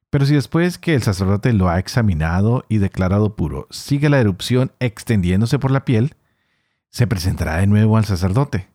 Pero 0.09 0.25
si 0.25 0.33
después 0.33 0.77
que 0.77 0.95
el 0.95 1.03
sacerdote 1.03 1.53
lo 1.53 1.69
ha 1.69 1.77
examinado 1.77 2.65
y 2.67 2.79
declarado 2.79 3.35
puro, 3.35 3.67
sigue 3.69 4.09
la 4.09 4.19
erupción 4.19 4.71
extendiéndose 4.79 5.59
por 5.59 5.71
la 5.71 5.85
piel, 5.85 6.15
se 6.89 7.05
presentará 7.05 7.57
de 7.57 7.67
nuevo 7.67 7.97
al 7.97 8.05
sacerdote. 8.05 8.67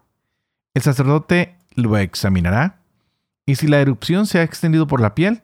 El 0.74 0.82
sacerdote 0.82 1.56
lo 1.74 1.98
examinará 1.98 2.80
y 3.46 3.56
si 3.56 3.66
la 3.66 3.80
erupción 3.80 4.26
se 4.26 4.38
ha 4.38 4.42
extendido 4.42 4.86
por 4.86 5.00
la 5.00 5.14
piel, 5.14 5.42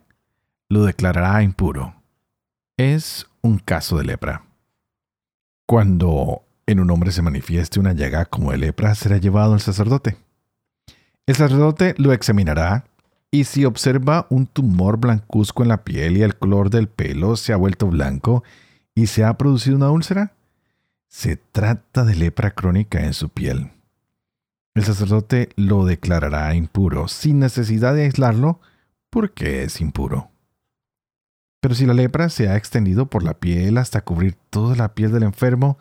lo 0.68 0.84
declarará 0.84 1.42
impuro. 1.42 1.94
Es 2.76 3.26
un 3.42 3.58
caso 3.58 3.98
de 3.98 4.04
lepra. 4.04 4.44
Cuando 5.66 6.44
en 6.70 6.80
un 6.80 6.90
hombre 6.90 7.12
se 7.12 7.22
manifieste 7.22 7.80
una 7.80 7.92
llaga 7.92 8.24
como 8.24 8.52
de 8.52 8.58
lepra, 8.58 8.94
será 8.94 9.18
llevado 9.18 9.54
al 9.54 9.60
sacerdote. 9.60 10.16
El 11.26 11.36
sacerdote 11.36 11.94
lo 11.98 12.12
examinará 12.12 12.84
y 13.30 13.44
si 13.44 13.64
observa 13.64 14.26
un 14.30 14.46
tumor 14.46 14.98
blancuzco 14.98 15.62
en 15.62 15.68
la 15.68 15.84
piel 15.84 16.16
y 16.16 16.22
el 16.22 16.36
color 16.36 16.70
del 16.70 16.88
pelo 16.88 17.36
se 17.36 17.52
ha 17.52 17.56
vuelto 17.56 17.86
blanco 17.86 18.42
y 18.94 19.06
se 19.06 19.24
ha 19.24 19.34
producido 19.34 19.76
una 19.76 19.90
úlcera, 19.90 20.32
se 21.08 21.36
trata 21.36 22.04
de 22.04 22.16
lepra 22.16 22.52
crónica 22.52 23.04
en 23.04 23.14
su 23.14 23.28
piel. 23.28 23.70
El 24.74 24.84
sacerdote 24.84 25.50
lo 25.56 25.84
declarará 25.84 26.54
impuro 26.54 27.08
sin 27.08 27.40
necesidad 27.40 27.94
de 27.94 28.04
aislarlo 28.04 28.60
porque 29.10 29.64
es 29.64 29.80
impuro. 29.80 30.30
Pero 31.60 31.74
si 31.74 31.84
la 31.86 31.94
lepra 31.94 32.30
se 32.30 32.48
ha 32.48 32.56
extendido 32.56 33.06
por 33.06 33.22
la 33.22 33.34
piel 33.34 33.76
hasta 33.78 34.00
cubrir 34.00 34.36
toda 34.50 34.76
la 34.76 34.94
piel 34.94 35.12
del 35.12 35.24
enfermo, 35.24 35.78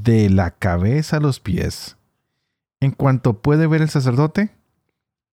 de 0.00 0.30
la 0.30 0.52
cabeza 0.52 1.18
a 1.18 1.20
los 1.20 1.38
pies. 1.38 1.96
En 2.80 2.92
cuanto 2.92 3.42
puede 3.42 3.66
ver 3.66 3.82
el 3.82 3.90
sacerdote, 3.90 4.50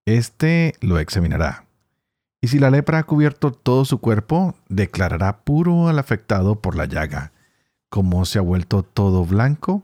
éste 0.05 0.75
lo 0.81 0.99
examinará. 0.99 1.65
Y 2.41 2.47
si 2.49 2.59
la 2.59 2.69
lepra 2.69 2.99
ha 2.99 3.03
cubierto 3.03 3.51
todo 3.51 3.85
su 3.85 3.99
cuerpo, 3.99 4.55
declarará 4.67 5.43
puro 5.43 5.87
al 5.87 5.97
afectado 5.97 6.61
por 6.61 6.75
la 6.75 6.85
llaga. 6.85 7.31
Como 7.89 8.25
se 8.25 8.39
ha 8.39 8.41
vuelto 8.41 8.83
todo 8.83 9.25
blanco, 9.25 9.83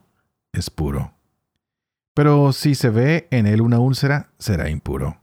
es 0.54 0.70
puro. 0.70 1.14
Pero 2.14 2.54
si 2.54 2.76
se 2.76 2.90
ve 2.90 3.28
en 3.32 3.46
él 3.46 3.62
una 3.62 3.80
úlcera, 3.80 4.30
será 4.40 4.70
impuro. 4.70 5.18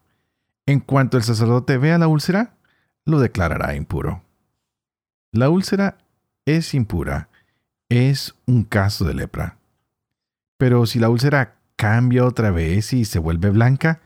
En 0.66 0.80
cuanto 0.80 1.16
el 1.16 1.23
sacerdote 1.23 1.78
vea 1.78 1.99
la 1.99 2.09
úlcera, 2.09 2.54
lo 3.04 3.18
declarará 3.18 3.75
impuro. 3.75 4.23
La 5.30 5.49
úlcera 5.49 5.99
es 6.44 6.75
impura 6.75 7.28
es 7.93 8.35
un 8.47 8.65
caso 8.65 9.05
de 9.05 9.13
lepra. 9.13 9.59
Pero 10.57 10.87
si 10.87 10.99
la 10.99 11.11
úlcera 11.11 11.57
cambia 11.77 12.25
otra 12.25 12.51
vez 12.51 12.95
y 12.95 13.05
se 13.05 13.19
vuelve 13.19 13.51
blanca, 13.51 14.01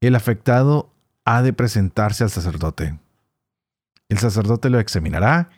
el 0.00 0.16
afectado 0.16 0.92
ha 1.24 1.40
de 1.40 1.54
presentarse 1.54 2.24
al 2.24 2.30
sacerdote. 2.30 2.98
El 4.10 4.18
sacerdote 4.18 4.68
lo 4.68 4.80
examinará 4.80 5.48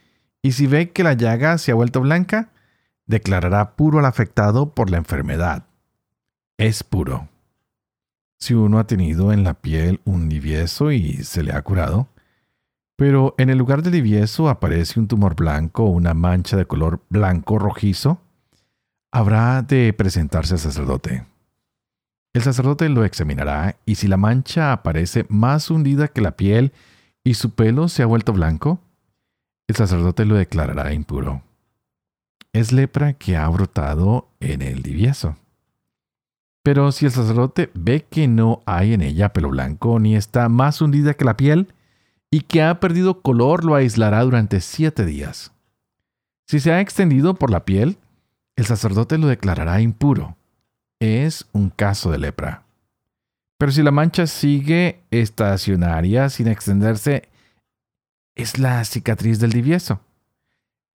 y 0.41 0.53
si 0.53 0.69
ve 0.69 0.91
que 0.91 1.03
la 1.03 1.15
llaga 1.15 1.59
se 1.59 1.73
ha 1.73 1.75
vuelto 1.75 2.01
blanca, 2.01 2.51
declarará 3.07 3.75
puro 3.75 3.99
al 3.99 4.05
afectado 4.05 4.73
por 4.75 4.91
la 4.91 4.99
enfermedad. 4.99 5.65
Es 6.59 6.85
puro. 6.85 7.29
Si 8.39 8.55
uno 8.55 8.79
ha 8.79 8.87
tenido 8.87 9.33
en 9.33 9.43
la 9.43 9.55
piel 9.55 10.01
un 10.05 10.29
divieso 10.29 10.93
y 10.93 11.25
se 11.25 11.43
le 11.43 11.53
ha 11.53 11.63
curado, 11.63 12.09
pero 12.97 13.35
en 13.39 13.51
el 13.51 13.59
lugar 13.59 13.83
del 13.83 13.93
divieso 13.93 14.49
aparece 14.49 15.01
un 15.01 15.09
tumor 15.09 15.35
blanco 15.35 15.85
o 15.85 15.91
una 15.91 16.15
mancha 16.15 16.57
de 16.57 16.67
color 16.67 17.03
blanco 17.09 17.59
rojizo, 17.59 18.21
habrá 19.13 19.63
de 19.63 19.93
presentarse 19.93 20.55
al 20.55 20.61
sacerdote. 20.61 21.27
El 22.35 22.43
sacerdote 22.43 22.89
lo 22.89 23.05
examinará 23.05 23.77
y 23.87 23.95
si 23.95 24.09
la 24.09 24.17
mancha 24.17 24.73
aparece 24.73 25.25
más 25.29 25.71
hundida 25.71 26.09
que 26.09 26.21
la 26.21 26.37
piel 26.37 26.73
y 27.23 27.35
su 27.35 27.51
pelo 27.51 27.89
se 27.89 28.03
ha 28.03 28.07
vuelto 28.07 28.33
blanco, 28.33 28.81
el 29.69 29.77
sacerdote 29.77 30.25
lo 30.25 30.35
declarará 30.35 30.93
impuro. 30.93 31.43
Es 32.53 32.73
lepra 32.73 33.15
que 33.15 33.37
ha 33.37 33.49
brotado 33.49 34.29
en 34.41 34.63
el 34.63 34.83
divieso. 34.83 35.37
Pero 36.63 36.93
si 36.93 37.07
el 37.07 37.13
sacerdote 37.13 37.71
ve 37.75 38.07
que 38.09 38.27
no 38.27 38.63
hay 38.67 38.95
en 38.95 39.03
ella 39.03 39.33
pelo 39.33 39.51
blanco 39.51 39.99
ni 39.99 40.17
está 40.17 40.49
más 40.49 40.81
hundida 40.81 41.15
que 41.15 41.25
la 41.25 41.37
piel, 41.37 41.73
y 42.35 42.41
que 42.41 42.65
ha 42.65 42.81
perdido 42.81 43.23
color 43.23 43.65
lo 43.65 43.77
aislará 43.77 44.21
durante 44.23 44.61
siete 44.61 45.05
días. 45.05 45.53
Si 46.49 46.59
se 46.59 46.73
ha 46.73 46.81
extendido 46.81 47.35
por 47.35 47.49
la 47.49 47.65
piel, 47.65 47.97
el 48.57 48.67
sacerdote 48.67 49.19
lo 49.19 49.29
declarará 49.29 49.81
impuro. 49.81 50.37
Es 50.99 51.47
un 51.53 51.71
caso 51.71 52.11
de 52.11 52.19
lepra. 52.19 52.65
Pero 53.57 53.71
si 53.71 53.85
la 53.85 53.93
mancha 53.93 54.27
sigue 54.27 55.05
estacionaria 55.13 56.29
sin 56.29 56.49
extenderse, 56.49 57.29
es 58.35 58.59
la 58.59 58.85
cicatriz 58.85 59.39
del 59.39 59.53
divieso. 59.53 60.01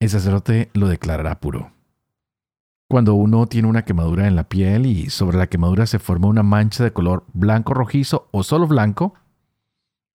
el 0.00 0.10
sacerdote 0.10 0.70
lo 0.72 0.88
declarará 0.88 1.38
puro. 1.38 1.70
Cuando 2.88 3.14
uno 3.14 3.46
tiene 3.46 3.68
una 3.68 3.84
quemadura 3.84 4.26
en 4.26 4.34
la 4.34 4.48
piel 4.48 4.86
y 4.86 5.08
sobre 5.08 5.38
la 5.38 5.46
quemadura 5.46 5.86
se 5.86 6.00
forma 6.00 6.26
una 6.26 6.42
mancha 6.42 6.82
de 6.82 6.92
color 6.92 7.24
blanco 7.32 7.74
rojizo 7.74 8.26
o 8.32 8.42
solo 8.42 8.66
blanco, 8.66 9.14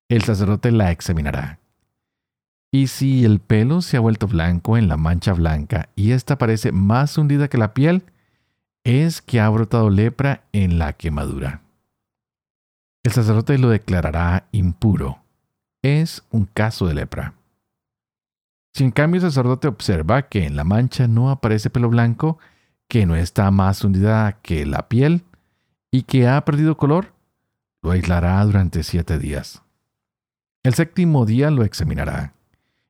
el 0.10 0.24
sacerdote 0.24 0.72
la 0.72 0.92
examinará. 0.92 1.60
Y 2.72 2.88
si 2.88 3.24
el 3.24 3.40
pelo 3.40 3.82
se 3.82 3.98
ha 3.98 4.00
vuelto 4.00 4.28
blanco 4.28 4.78
en 4.78 4.88
la 4.88 4.98
mancha 4.98 5.34
blanca 5.34 5.90
y 5.96 6.12
ésta 6.12 6.38
parece 6.38 6.72
más 6.72 7.18
hundida 7.18 7.48
que 7.48 7.58
la 7.58 7.74
piel, 7.74 8.04
es 8.84 9.22
que 9.22 9.40
ha 9.40 9.50
brotado 9.50 9.90
lepra 9.90 10.44
en 10.52 10.80
la 10.80 10.94
quemadura. 10.94 11.62
El 13.04 13.12
sacerdote 13.12 13.58
lo 13.58 13.70
declarará 13.70 14.48
impuro. 14.52 15.20
Es 15.82 16.24
un 16.32 16.46
caso 16.46 16.88
de 16.88 16.94
lepra. 16.94 17.34
Si 18.74 18.84
en 18.84 18.92
cambio 18.92 19.20
el 19.20 19.28
sacerdote 19.28 19.68
observa 19.68 20.24
que 20.24 20.46
en 20.46 20.56
la 20.56 20.64
mancha 20.64 21.08
no 21.08 21.30
aparece 21.30 21.70
pelo 21.70 21.90
blanco, 21.90 22.40
que 22.88 23.06
no 23.06 23.16
está 23.16 23.52
más 23.52 23.84
hundida 23.84 24.40
que 24.42 24.66
la 24.66 24.88
piel 24.88 25.24
y 25.92 26.04
que 26.04 26.28
ha 26.28 26.44
perdido 26.44 26.78
color, 26.78 27.14
lo 27.82 27.92
aislará 27.92 28.44
durante 28.46 28.84
siete 28.84 29.20
días. 29.20 29.63
El 30.64 30.74
séptimo 30.74 31.26
día 31.26 31.52
lo 31.52 31.66
examinará. 31.66 32.34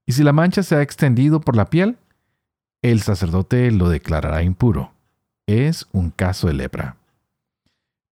Y 0.05 0.11
si 0.11 0.23
la 0.23 0.31
mancha 0.31 0.61
se 0.61 0.75
ha 0.75 0.83
extendido 0.83 1.41
por 1.41 1.55
la 1.55 1.71
piel, 1.71 1.97
el 2.83 3.01
sacerdote 3.01 3.71
lo 3.71 3.89
declarará 3.89 4.43
impuro. 4.43 4.93
Es 5.47 5.87
un 5.91 6.11
caso 6.11 6.47
de 6.47 6.53
lepra. 6.53 6.97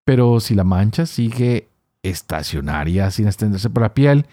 Pero 0.03 0.39
si 0.39 0.55
la 0.55 0.63
mancha 0.63 1.05
sigue 1.05 1.69
estacionaria 2.01 3.11
sin 3.11 3.27
extenderse 3.27 3.69
por 3.69 3.83
la 3.83 3.93
piel 3.93 4.25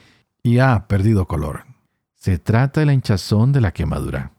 y 0.42 0.60
ha 0.60 0.88
perdido 0.88 1.26
color, 1.26 1.66
se 2.14 2.38
trata 2.38 2.80
de 2.80 2.86
la 2.86 2.94
hinchazón 2.94 3.52
de 3.52 3.60
la 3.60 3.72
quemadura. 3.72 4.32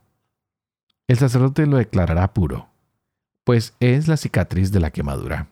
El 1.08 1.17
sacerdote 1.17 1.67
lo 1.67 1.77
declarará 1.77 2.34
puro, 2.34 2.67
pues 3.43 3.75
es 3.79 4.08
la 4.08 4.17
cicatriz 4.17 4.72
de 4.72 4.79
la 4.79 4.91
quemadura. 4.91 5.48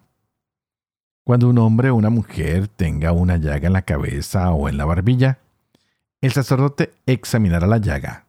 Cuando 1.27 1.49
un 1.49 1.57
hombre 1.57 1.89
o 1.89 1.95
una 1.95 2.09
mujer 2.09 2.69
tenga 2.69 3.11
una 3.11 3.35
llaga 3.35 3.67
en 3.67 3.73
la 3.73 3.81
cabeza 3.81 4.53
o 4.53 4.69
en 4.69 4.77
la 4.77 4.85
barbilla, 4.85 5.39
el 6.21 6.31
sacerdote 6.31 6.93
examinará 7.05 7.67
la 7.67 7.79
llaga. 7.79 8.23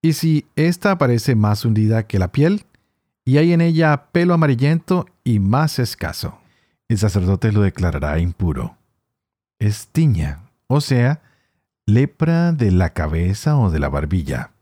Y 0.00 0.12
si 0.12 0.46
ésta 0.54 0.92
aparece 0.92 1.34
más 1.34 1.64
hundida 1.64 2.06
que 2.06 2.20
la 2.20 2.30
piel, 2.30 2.66
y 3.24 3.38
hay 3.38 3.52
en 3.52 3.60
ella 3.60 4.04
pelo 4.12 4.32
amarillento 4.32 5.06
y 5.24 5.40
más 5.40 5.80
escaso, 5.80 6.38
el 6.86 6.98
sacerdote 6.98 7.50
lo 7.50 7.62
declarará 7.62 8.20
impuro. 8.20 8.76
Es 9.58 9.88
tiña, 9.88 10.38
o 10.68 10.80
sea, 10.80 11.22
lepra 11.84 12.52
de 12.52 12.70
la 12.70 12.90
cabeza 12.90 13.58
o 13.58 13.72
de 13.72 13.80
la 13.80 13.88
barbilla. 13.88 14.52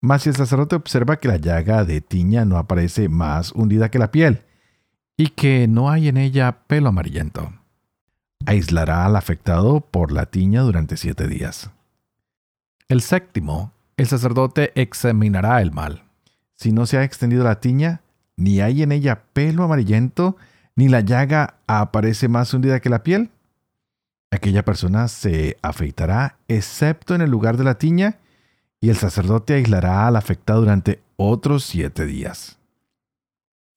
Mas 0.00 0.22
si 0.22 0.30
el 0.30 0.34
sacerdote 0.34 0.74
observa 0.74 1.20
que 1.20 1.28
la 1.28 1.36
llaga 1.36 1.84
de 1.84 2.00
tiña 2.00 2.44
no 2.44 2.58
aparece 2.58 3.08
más 3.08 3.52
hundida 3.52 3.88
que 3.88 4.00
la 4.00 4.10
piel, 4.10 4.42
y 5.16 5.28
que 5.28 5.66
no 5.68 5.90
hay 5.90 6.08
en 6.08 6.16
ella 6.16 6.58
pelo 6.66 6.88
amarillento. 6.88 7.52
Aislará 8.44 9.06
al 9.06 9.16
afectado 9.16 9.80
por 9.80 10.12
la 10.12 10.26
tiña 10.26 10.60
durante 10.62 10.96
siete 10.96 11.26
días. 11.26 11.70
El 12.88 13.00
séptimo, 13.00 13.72
el 13.96 14.06
sacerdote 14.06 14.72
examinará 14.74 15.62
el 15.62 15.72
mal. 15.72 16.04
Si 16.54 16.72
no 16.72 16.86
se 16.86 16.98
ha 16.98 17.04
extendido 17.04 17.44
la 17.44 17.60
tiña, 17.60 18.02
ni 18.36 18.60
hay 18.60 18.82
en 18.82 18.92
ella 18.92 19.22
pelo 19.32 19.64
amarillento, 19.64 20.36
ni 20.76 20.88
la 20.88 21.00
llaga 21.00 21.56
aparece 21.66 22.28
más 22.28 22.52
hundida 22.52 22.80
que 22.80 22.90
la 22.90 23.02
piel, 23.02 23.30
aquella 24.30 24.64
persona 24.64 25.08
se 25.08 25.56
afeitará 25.62 26.36
excepto 26.46 27.14
en 27.14 27.22
el 27.22 27.30
lugar 27.30 27.56
de 27.56 27.64
la 27.64 27.78
tiña, 27.78 28.18
y 28.80 28.90
el 28.90 28.96
sacerdote 28.96 29.54
aislará 29.54 30.06
al 30.06 30.16
afectado 30.16 30.60
durante 30.60 31.00
otros 31.16 31.64
siete 31.64 32.04
días. 32.04 32.58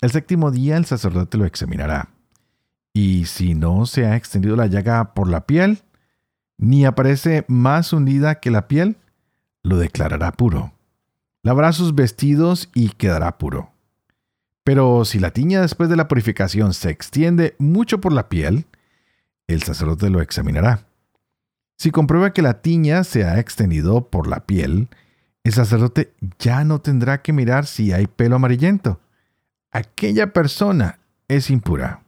El 0.02 0.12
séptimo 0.12 0.50
día 0.50 0.78
el 0.78 0.86
sacerdote 0.86 1.38
lo 1.38 1.46
examinará. 1.46 2.10
Y 2.94 3.26
si 3.26 3.54
no 3.54 3.86
se 3.86 4.06
ha 4.06 4.16
extendido 4.16 4.56
la 4.56 4.68
llaga 4.68 5.14
por 5.14 5.28
la 5.28 5.46
piel, 5.46 5.80
ni 6.58 6.86
aparece 6.86 7.44
más 7.50 7.92
hundida 7.92 8.40
que 8.40 8.50
la 8.50 8.70
piel, 8.70 8.96
lo 9.62 9.78
declarará 9.78 10.32
puro. 10.32 10.72
Lavará 11.44 11.74
sus 11.74 11.96
vestidos 11.96 12.70
y 12.74 12.90
quedará 12.90 13.38
puro. 13.38 13.72
Pero 14.64 15.04
si 15.04 15.20
la 15.20 15.32
tiña 15.32 15.62
después 15.62 15.90
de 15.90 15.98
la 15.98 16.08
purificación 16.08 16.74
se 16.74 16.90
extiende 16.90 17.56
mucho 17.60 18.00
por 18.00 18.14
la 18.14 18.30
piel, 18.30 18.68
el 19.48 19.64
sacerdote 19.64 20.10
lo 20.10 20.22
examinará. 20.22 20.86
Si 21.78 21.92
comprueba 21.92 22.32
que 22.32 22.42
la 22.42 22.62
tiña 22.62 23.04
se 23.04 23.26
ha 23.26 23.40
extendido 23.40 24.08
por 24.10 24.28
la 24.28 24.46
piel, 24.46 24.88
el 25.44 25.54
sacerdote 25.54 26.14
ya 26.40 26.64
no 26.64 26.80
tendrá 26.80 27.22
que 27.22 27.34
mirar 27.34 27.66
si 27.66 27.92
hay 27.92 28.08
pelo 28.08 28.38
amarillento 28.38 29.00
aquella 29.72 30.34
persona 30.34 31.00
es 31.28 31.50
impura. 31.50 32.04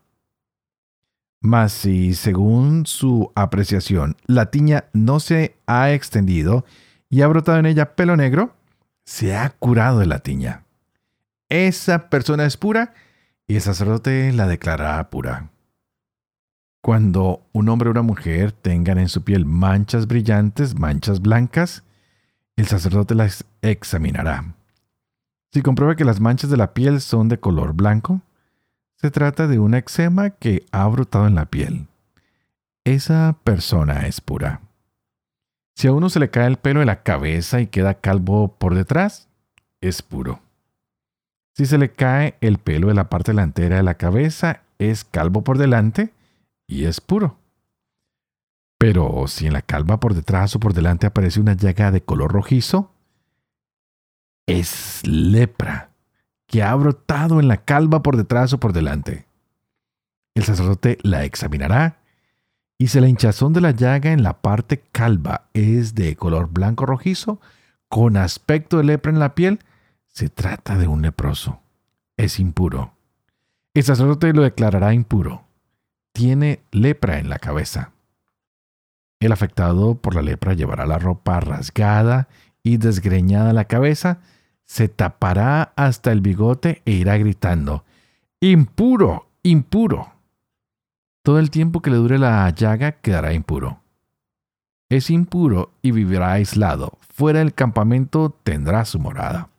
Mas 1.40 1.72
si, 1.72 2.14
según 2.14 2.86
su 2.86 3.32
apreciación, 3.36 4.16
la 4.28 4.52
tiña 4.52 4.86
no 4.94 5.20
se 5.20 5.56
ha 5.66 5.92
extendido 5.92 6.66
y 7.10 7.22
ha 7.22 7.28
brotado 7.28 7.58
en 7.58 7.66
ella 7.66 7.96
pelo 7.96 8.16
negro, 8.16 8.56
se 9.06 9.36
ha 9.36 9.50
curado 9.50 10.00
de 10.00 10.06
la 10.06 10.20
tiña. 10.20 10.64
Esa 11.50 12.10
persona 12.10 12.46
es 12.46 12.58
pura 12.58 12.94
y 13.48 13.56
el 13.56 13.62
sacerdote 13.62 14.32
la 14.32 14.48
declarará 14.48 15.10
pura. 15.10 15.50
Cuando 16.82 17.48
un 17.52 17.70
hombre 17.70 17.90
o 17.90 17.92
una 17.92 18.02
mujer 18.02 18.52
tengan 18.52 18.98
en 18.98 19.10
su 19.10 19.24
piel 19.24 19.46
manchas 19.46 20.08
brillantes, 20.08 20.80
manchas 20.80 21.22
blancas, 21.22 21.84
el 22.56 22.68
sacerdote 22.68 23.16
las 23.16 23.46
examinará. 23.62 24.56
Si 25.54 25.62
comprueba 25.62 25.96
que 25.96 26.06
las 26.06 26.22
manchas 26.22 26.50
de 26.50 26.58
la 26.58 26.74
piel 26.74 27.02
son 27.02 27.28
de 27.28 27.40
color 27.40 27.74
blanco, 27.74 28.22
se 28.96 29.12
trata 29.12 29.48
de 29.48 29.60
un 29.60 29.74
eczema 29.74 30.30
que 30.30 30.66
ha 30.72 30.88
brotado 30.88 31.28
en 31.28 31.36
la 31.36 31.46
piel. 31.46 31.88
Esa 32.86 33.36
persona 33.44 34.08
es 34.08 34.22
pura. 34.22 34.62
Si 35.76 35.88
a 35.88 35.92
uno 35.92 36.10
se 36.10 36.20
le 36.20 36.30
cae 36.30 36.48
el 36.48 36.58
pelo 36.58 36.80
de 36.80 36.86
la 36.86 37.04
cabeza 37.04 37.60
y 37.60 37.68
queda 37.68 37.96
calvo 37.96 38.56
por 38.58 38.76
detrás, 38.76 39.28
es 39.82 40.02
puro. 40.02 40.40
Si 41.54 41.66
se 41.66 41.78
le 41.78 41.92
cae 41.92 42.36
el 42.40 42.58
pelo 42.58 42.88
de 42.88 42.94
la 42.94 43.10
parte 43.10 43.32
delantera 43.32 43.78
de 43.78 43.84
la 43.84 43.96
cabeza, 43.96 44.62
es 44.80 45.04
calvo 45.04 45.44
por 45.44 45.58
delante 45.58 46.14
y 46.66 46.86
es 46.86 47.02
puro. 47.02 47.38
Pero 48.78 49.28
si 49.28 49.48
en 49.48 49.54
la 49.54 49.62
calva 49.62 50.00
por 50.00 50.14
detrás 50.14 50.56
o 50.56 50.60
por 50.60 50.74
delante 50.74 51.08
aparece 51.08 51.40
una 51.40 51.54
llaga 51.54 51.92
de 51.92 52.02
color 52.02 52.32
rojizo, 52.32 52.92
es 54.46 55.06
lepra 55.06 55.92
que 56.48 56.64
ha 56.64 56.76
brotado 56.76 57.40
en 57.40 57.48
la 57.48 57.64
calva 57.64 58.04
por 58.04 58.18
detrás 58.18 58.54
o 58.54 58.60
por 58.60 58.74
delante. 58.74 59.26
El 60.36 60.44
sacerdote 60.44 60.98
la 61.02 61.24
examinará 61.24 62.00
y 62.78 62.88
si 62.88 63.00
la 63.00 63.08
hinchazón 63.08 63.54
de 63.54 63.62
la 63.62 63.72
llaga 63.72 64.12
en 64.12 64.24
la 64.24 64.42
parte 64.42 64.82
calva 64.92 65.46
es 65.54 65.94
de 65.94 66.16
color 66.16 66.50
blanco 66.50 66.86
rojizo, 66.86 67.40
con 67.88 68.18
aspecto 68.18 68.78
de 68.78 68.86
lepra 68.86 69.12
en 69.12 69.20
la 69.20 69.36
piel, 69.36 69.60
se 70.08 70.30
trata 70.30 70.78
de 70.78 70.88
un 70.88 71.02
leproso. 71.02 71.62
Es 72.18 72.40
impuro. 72.40 72.94
El 73.74 73.84
sacerdote 73.84 74.34
lo 74.34 74.42
declarará 74.42 74.94
impuro. 74.94 75.46
Tiene 76.12 76.64
lepra 76.72 77.20
en 77.20 77.30
la 77.30 77.40
cabeza. 77.40 77.92
El 79.20 79.32
afectado 79.32 79.96
por 79.96 80.16
la 80.16 80.22
lepra 80.22 80.54
llevará 80.54 80.86
la 80.86 80.98
ropa 80.98 81.40
rasgada 81.40 82.28
y 82.64 82.78
desgreñada 82.78 83.54
la 83.54 83.66
cabeza, 83.66 84.20
se 84.66 84.88
tapará 84.88 85.74
hasta 85.76 86.12
el 86.12 86.22
bigote 86.22 86.82
e 86.86 86.92
irá 86.92 87.18
gritando, 87.18 87.84
impuro, 88.40 89.28
impuro. 89.44 90.14
Todo 91.24 91.40
el 91.40 91.52
tiempo 91.52 91.82
que 91.82 91.90
le 91.90 91.98
dure 91.98 92.18
la 92.18 92.50
llaga 92.50 92.94
quedará 92.94 93.34
impuro. 93.34 93.82
Es 94.90 95.10
impuro 95.10 95.72
y 95.82 95.92
vivirá 95.92 96.34
aislado. 96.34 96.98
Fuera 97.14 97.40
del 97.40 97.54
campamento 97.54 98.36
tendrá 98.44 98.86
su 98.86 99.00
morada. 99.00 99.50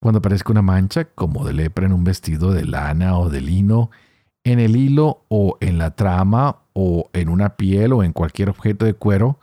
Cuando 0.00 0.18
aparezca 0.18 0.52
una 0.52 0.62
mancha, 0.62 1.04
como 1.04 1.44
de 1.44 1.52
lepra 1.52 1.86
en 1.86 1.92
un 1.92 2.04
vestido 2.04 2.52
de 2.52 2.64
lana 2.64 3.18
o 3.18 3.28
de 3.28 3.40
lino, 3.40 3.90
en 4.44 4.60
el 4.60 4.76
hilo 4.76 5.24
o 5.28 5.58
en 5.60 5.78
la 5.78 5.96
trama 5.96 6.58
o 6.72 7.10
en 7.12 7.28
una 7.28 7.56
piel 7.56 7.92
o 7.92 8.04
en 8.04 8.12
cualquier 8.12 8.48
objeto 8.48 8.84
de 8.84 8.94
cuero, 8.94 9.40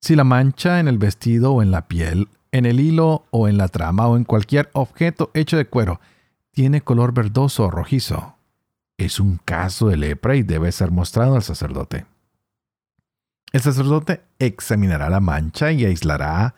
si 0.00 0.16
la 0.16 0.24
mancha 0.24 0.80
en 0.80 0.88
el 0.88 0.98
vestido 0.98 1.52
o 1.52 1.62
en 1.62 1.70
la 1.70 1.88
piel, 1.88 2.28
en 2.52 2.66
el 2.66 2.80
hilo 2.80 3.26
o 3.30 3.48
en 3.48 3.58
la 3.58 3.68
trama 3.68 4.06
o 4.06 4.16
en 4.16 4.24
cualquier 4.24 4.70
objeto 4.72 5.30
hecho 5.34 5.56
de 5.56 5.66
cuero 5.66 6.00
tiene 6.52 6.80
color 6.80 7.12
verdoso 7.12 7.64
o 7.64 7.70
rojizo, 7.70 8.36
es 8.96 9.20
un 9.20 9.38
caso 9.44 9.88
de 9.88 9.96
lepra 9.96 10.36
y 10.36 10.42
debe 10.42 10.72
ser 10.72 10.90
mostrado 10.90 11.36
al 11.36 11.42
sacerdote. 11.42 12.06
El 13.52 13.60
sacerdote 13.60 14.22
examinará 14.38 15.10
la 15.10 15.20
mancha 15.20 15.72
y 15.72 15.84
aislará 15.84 16.54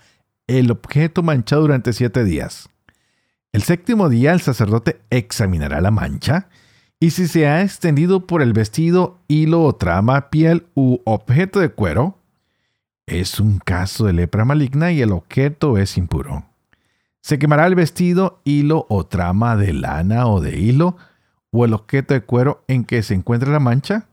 el 0.46 0.70
objeto 0.70 1.22
manchado 1.22 1.62
durante 1.62 1.92
siete 1.92 2.24
días. 2.24 2.68
El 3.53 3.62
séptimo 3.62 4.09
día 4.09 4.33
el 4.33 4.40
sacerdote 4.40 5.01
examinará 5.11 5.81
la 5.81 5.90
mancha 5.90 6.48
y 7.01 7.11
si 7.11 7.29
se 7.29 7.46
ha 7.46 7.62
extendido 7.62 8.27
por 8.27 8.42
el 8.42 8.53
vestido, 8.53 9.20
hilo 9.29 9.62
o 9.62 9.74
trama, 9.77 10.31
piel 10.31 10.66
u 10.74 10.98
objeto 11.05 11.61
de 11.61 11.68
cuero, 11.68 12.17
es 13.08 13.40
un 13.40 13.58
caso 13.58 14.06
de 14.06 14.12
lepra 14.12 14.44
maligna 14.44 14.92
y 14.92 15.02
el 15.02 15.12
objeto 15.12 15.78
es 15.78 15.96
impuro. 15.96 16.44
Se 17.20 17.38
quemará 17.38 17.66
el 17.66 17.74
vestido, 17.74 18.40
hilo 18.44 18.86
o 18.88 19.06
trama 19.06 19.56
de 19.56 19.72
lana 19.72 20.26
o 20.26 20.40
de 20.40 20.58
hilo, 20.58 20.96
o 21.50 21.64
el 21.64 21.74
objeto 21.74 22.14
de 22.14 22.22
cuero 22.22 22.64
en 22.68 22.84
que 22.84 23.02
se 23.02 23.14
encuentra 23.14 23.50
la 23.50 23.60
mancha, 23.60 24.06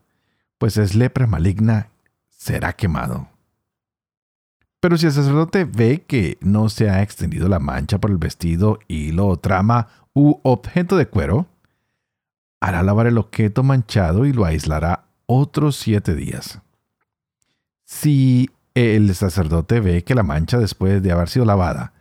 pues 0.57 0.77
es 0.77 0.95
lepra 0.95 1.27
maligna, 1.27 1.89
será 2.29 2.73
quemado. 2.73 3.27
Pero 4.79 4.97
si 4.97 5.07
el 5.07 5.11
sacerdote 5.11 5.65
ve 5.65 6.03
que 6.05 6.37
no 6.41 6.69
se 6.69 6.89
ha 6.89 7.01
extendido 7.01 7.47
la 7.47 7.59
mancha 7.59 7.97
por 7.97 8.11
el 8.11 8.17
vestido, 8.17 8.79
hilo 8.87 9.27
o 9.27 9.37
trama 9.37 9.87
u 10.13 10.39
objeto 10.43 10.95
de 10.95 11.07
cuero, 11.07 11.47
hará 12.59 12.83
lavar 12.83 13.07
el 13.07 13.17
objeto 13.17 13.63
manchado 13.63 14.25
y 14.25 14.33
lo 14.33 14.45
aislará 14.45 15.05
otros 15.25 15.75
siete 15.75 16.15
días. 16.15 16.61
Si 17.83 18.49
el 18.75 19.15
sacerdote 19.15 19.79
ve 19.79 20.03
que 20.03 20.15
la 20.15 20.23
mancha 20.23 20.59
después 20.59 21.01
de 21.01 21.11
haber 21.11 21.29
sido 21.29 21.45
lavada 21.45 21.93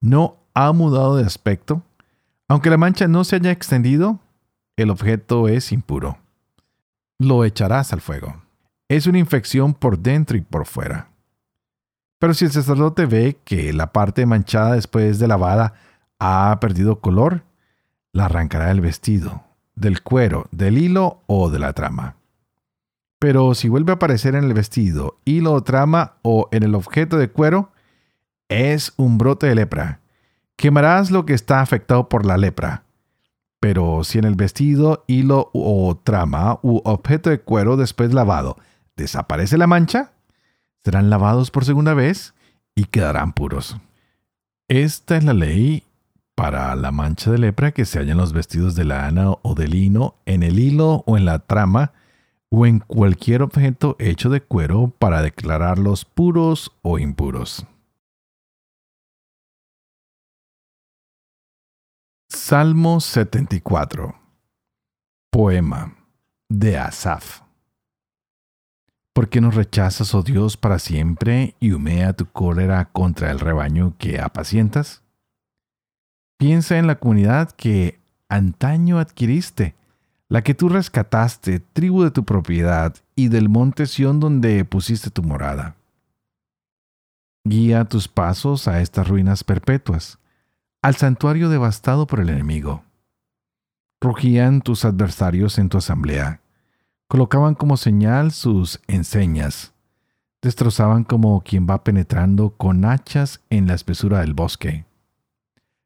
no 0.00 0.36
ha 0.54 0.72
mudado 0.72 1.16
de 1.16 1.24
aspecto, 1.24 1.82
aunque 2.48 2.70
la 2.70 2.76
mancha 2.76 3.08
no 3.08 3.24
se 3.24 3.36
haya 3.36 3.50
extendido, 3.50 4.20
el 4.76 4.90
objeto 4.90 5.48
es 5.48 5.72
impuro. 5.72 6.18
Lo 7.18 7.44
echarás 7.44 7.92
al 7.92 8.00
fuego. 8.00 8.42
Es 8.88 9.06
una 9.06 9.18
infección 9.18 9.72
por 9.72 9.98
dentro 9.98 10.36
y 10.36 10.42
por 10.42 10.66
fuera. 10.66 11.08
Pero 12.18 12.34
si 12.34 12.44
el 12.44 12.52
sacerdote 12.52 13.06
ve 13.06 13.38
que 13.44 13.72
la 13.72 13.92
parte 13.92 14.26
manchada 14.26 14.74
después 14.74 15.18
de 15.18 15.28
lavada 15.28 15.74
ha 16.18 16.58
perdido 16.60 17.00
color, 17.00 17.42
la 18.12 18.26
arrancará 18.26 18.66
del 18.66 18.80
vestido, 18.80 19.44
del 19.74 20.02
cuero, 20.02 20.48
del 20.50 20.78
hilo 20.78 21.22
o 21.26 21.50
de 21.50 21.58
la 21.58 21.72
trama. 21.72 22.15
Pero 23.18 23.54
si 23.54 23.68
vuelve 23.68 23.92
a 23.92 23.96
aparecer 23.96 24.34
en 24.34 24.44
el 24.44 24.54
vestido, 24.54 25.18
hilo 25.24 25.52
o 25.52 25.62
trama 25.62 26.16
o 26.22 26.48
en 26.52 26.62
el 26.62 26.74
objeto 26.74 27.16
de 27.16 27.30
cuero, 27.30 27.72
es 28.48 28.92
un 28.96 29.18
brote 29.18 29.46
de 29.46 29.54
lepra. 29.54 30.00
Quemarás 30.56 31.10
lo 31.10 31.26
que 31.26 31.34
está 31.34 31.60
afectado 31.60 32.08
por 32.08 32.26
la 32.26 32.36
lepra. 32.36 32.84
Pero 33.60 34.04
si 34.04 34.18
en 34.18 34.24
el 34.24 34.34
vestido, 34.34 35.04
hilo 35.06 35.50
o 35.52 35.96
trama 36.02 36.58
u 36.62 36.80
objeto 36.84 37.30
de 37.30 37.40
cuero 37.40 37.76
después 37.76 38.12
lavado 38.12 38.56
desaparece 38.96 39.58
la 39.58 39.66
mancha, 39.66 40.12
serán 40.84 41.10
lavados 41.10 41.50
por 41.50 41.64
segunda 41.64 41.94
vez 41.94 42.34
y 42.74 42.84
quedarán 42.84 43.32
puros. 43.32 43.76
Esta 44.68 45.16
es 45.16 45.24
la 45.24 45.34
ley 45.34 45.84
para 46.34 46.74
la 46.76 46.90
mancha 46.92 47.30
de 47.30 47.38
lepra 47.38 47.72
que 47.72 47.84
se 47.84 47.98
halla 47.98 48.12
en 48.12 48.18
los 48.18 48.32
vestidos 48.32 48.74
de 48.74 48.84
lana 48.84 49.30
o 49.42 49.54
de 49.54 49.68
lino, 49.68 50.16
en 50.26 50.42
el 50.42 50.58
hilo 50.58 51.02
o 51.06 51.16
en 51.16 51.24
la 51.24 51.40
trama, 51.40 51.92
o 52.58 52.64
en 52.64 52.78
cualquier 52.78 53.42
objeto 53.42 53.96
hecho 53.98 54.30
de 54.30 54.40
cuero 54.40 54.88
para 54.98 55.20
declararlos 55.20 56.06
puros 56.06 56.72
o 56.80 56.98
impuros. 56.98 57.66
Salmo 62.30 63.00
74 63.00 64.14
Poema 65.30 65.96
de 66.48 66.78
Asaf 66.78 67.42
¿Por 69.12 69.28
qué 69.28 69.42
nos 69.42 69.54
rechazas, 69.54 70.14
oh 70.14 70.22
Dios, 70.22 70.56
para 70.56 70.78
siempre 70.78 71.56
y 71.60 71.72
humea 71.72 72.14
tu 72.14 72.24
cólera 72.24 72.86
contra 72.86 73.30
el 73.30 73.38
rebaño 73.38 73.94
que 73.98 74.18
apacientas? 74.18 75.02
Piensa 76.38 76.78
en 76.78 76.86
la 76.86 76.98
comunidad 76.98 77.50
que 77.50 78.00
antaño 78.30 78.98
adquiriste, 78.98 79.74
la 80.28 80.42
que 80.42 80.54
tú 80.54 80.68
rescataste, 80.68 81.60
tribu 81.60 82.02
de 82.02 82.10
tu 82.10 82.24
propiedad 82.24 82.94
y 83.14 83.28
del 83.28 83.48
monte 83.48 83.86
Sión 83.86 84.20
donde 84.20 84.64
pusiste 84.64 85.10
tu 85.10 85.22
morada. 85.22 85.76
Guía 87.44 87.84
tus 87.84 88.08
pasos 88.08 88.66
a 88.66 88.80
estas 88.80 89.06
ruinas 89.06 89.44
perpetuas, 89.44 90.18
al 90.82 90.96
santuario 90.96 91.48
devastado 91.48 92.06
por 92.06 92.20
el 92.20 92.30
enemigo. 92.30 92.82
Rugían 94.00 94.62
tus 94.62 94.84
adversarios 94.84 95.58
en 95.58 95.68
tu 95.68 95.78
asamblea, 95.78 96.40
colocaban 97.06 97.54
como 97.54 97.76
señal 97.76 98.32
sus 98.32 98.80
enseñas, 98.88 99.72
destrozaban 100.42 101.04
como 101.04 101.40
quien 101.42 101.66
va 101.68 101.84
penetrando 101.84 102.50
con 102.50 102.84
hachas 102.84 103.40
en 103.48 103.68
la 103.68 103.74
espesura 103.74 104.20
del 104.20 104.34
bosque. 104.34 104.84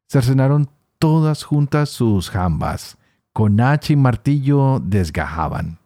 Cercenaron 0.09 0.69
todas 0.97 1.43
juntas 1.43 1.89
sus 1.89 2.29
jambas, 2.29 2.97
con 3.33 3.61
hacha 3.61 3.93
y 3.93 3.95
martillo 3.95 4.79
desgajaban. 4.79 5.79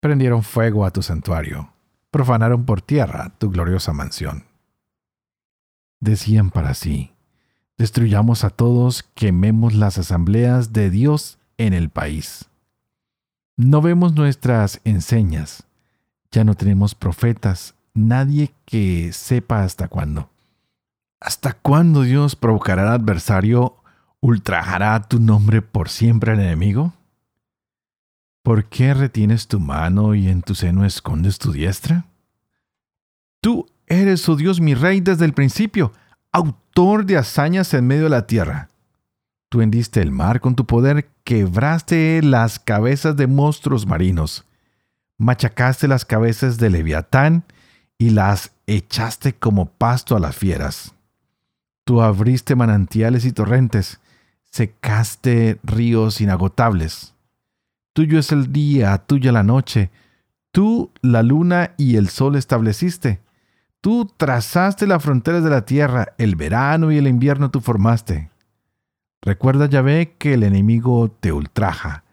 Prendieron 0.00 0.42
fuego 0.42 0.84
a 0.84 0.90
tu 0.90 1.02
santuario, 1.02 1.72
profanaron 2.10 2.64
por 2.64 2.82
tierra 2.82 3.32
tu 3.38 3.50
gloriosa 3.50 3.92
mansión. 3.92 4.44
Decían 6.00 6.50
para 6.50 6.74
sí, 6.74 7.12
destruyamos 7.78 8.44
a 8.44 8.50
todos, 8.50 9.04
quememos 9.14 9.74
las 9.74 9.98
asambleas 9.98 10.72
de 10.72 10.90
Dios 10.90 11.38
en 11.58 11.74
el 11.74 11.90
país. 11.90 12.46
No 13.56 13.82
vemos 13.82 14.14
nuestras 14.14 14.80
enseñas, 14.84 15.64
ya 16.32 16.42
no 16.42 16.54
tenemos 16.54 16.94
profetas, 16.94 17.74
nadie 17.94 18.52
que 18.64 19.12
sepa 19.12 19.62
hasta 19.62 19.88
cuándo. 19.88 20.30
¿Hasta 21.20 21.52
cuándo 21.52 22.02
Dios 22.02 22.34
provocará 22.34 22.82
al 22.82 23.00
adversario 23.00 23.76
¿Ultrajará 24.24 25.02
tu 25.02 25.18
nombre 25.18 25.62
por 25.62 25.88
siempre 25.88 26.30
al 26.30 26.38
enemigo? 26.38 26.92
¿Por 28.44 28.66
qué 28.66 28.94
retienes 28.94 29.48
tu 29.48 29.58
mano 29.58 30.14
y 30.14 30.28
en 30.28 30.42
tu 30.42 30.54
seno 30.54 30.84
escondes 30.84 31.40
tu 31.40 31.50
diestra? 31.50 32.06
Tú 33.40 33.66
eres, 33.88 34.28
oh 34.28 34.36
Dios, 34.36 34.60
mi 34.60 34.74
rey 34.74 35.00
desde 35.00 35.24
el 35.24 35.32
principio, 35.32 35.92
autor 36.30 37.04
de 37.04 37.16
hazañas 37.16 37.74
en 37.74 37.88
medio 37.88 38.04
de 38.04 38.10
la 38.10 38.28
tierra. 38.28 38.68
Tú 39.48 39.60
hendiste 39.60 40.00
el 40.00 40.12
mar 40.12 40.40
con 40.40 40.54
tu 40.54 40.66
poder, 40.66 41.10
quebraste 41.24 42.22
las 42.22 42.60
cabezas 42.60 43.16
de 43.16 43.26
monstruos 43.26 43.86
marinos, 43.86 44.44
machacaste 45.18 45.88
las 45.88 46.04
cabezas 46.04 46.58
de 46.58 46.70
Leviatán 46.70 47.42
y 47.98 48.10
las 48.10 48.52
echaste 48.68 49.34
como 49.34 49.66
pasto 49.66 50.14
a 50.14 50.20
las 50.20 50.36
fieras. 50.36 50.94
Tú 51.84 52.00
abriste 52.00 52.54
manantiales 52.54 53.24
y 53.24 53.32
torrentes, 53.32 53.98
secaste 54.52 55.58
ríos 55.64 56.20
inagotables. 56.20 57.14
Tuyo 57.94 58.18
es 58.18 58.32
el 58.32 58.52
día, 58.52 58.96
tuya 58.98 59.32
la 59.32 59.42
noche. 59.42 59.90
Tú 60.52 60.92
la 61.00 61.22
luna 61.22 61.72
y 61.78 61.96
el 61.96 62.08
sol 62.08 62.36
estableciste. 62.36 63.20
Tú 63.80 64.08
trazaste 64.16 64.86
las 64.86 65.02
fronteras 65.02 65.42
de 65.42 65.50
la 65.50 65.64
tierra, 65.64 66.14
el 66.18 66.36
verano 66.36 66.92
y 66.92 66.98
el 66.98 67.08
invierno 67.08 67.50
tú 67.50 67.60
formaste. 67.60 68.30
Recuerda, 69.22 69.66
Yahvé, 69.66 70.14
que 70.18 70.34
el 70.34 70.42
enemigo 70.42 71.10
te 71.10 71.32
ultraja, 71.32 72.04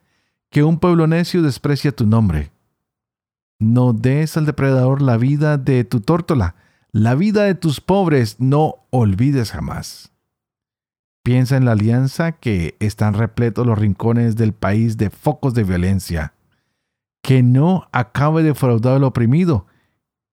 que 0.50 0.64
un 0.64 0.80
pueblo 0.80 1.08
necio 1.08 1.42
desprecia 1.42 1.92
tu 1.92 2.06
nombre. 2.06 2.52
No 3.60 3.94
des 3.94 4.38
al 4.38 4.46
depredador 4.46 5.02
la 5.02 5.18
vida 5.18 5.58
de 5.58 5.84
tu 5.84 6.00
tórtola, 6.00 6.56
la 6.92 7.16
vida 7.16 7.44
de 7.44 7.56
tus 7.56 7.82
pobres 7.82 8.38
no 8.40 8.76
olvides 8.90 9.52
jamás. 9.52 10.12
Piensa 11.24 11.58
en 11.58 11.66
la 11.66 11.74
alianza 11.74 12.32
que 12.34 12.76
están 12.80 13.14
repletos 13.14 13.66
los 13.66 13.78
rincones 13.78 14.36
del 14.36 14.54
país 14.54 14.98
de 14.98 15.10
focos 15.10 15.54
de 15.54 15.64
violencia. 15.64 16.34
Que 17.22 17.44
no 17.44 17.88
acabe 17.92 18.44
defraudado 18.44 18.98
el 18.98 19.04
oprimido, 19.04 19.68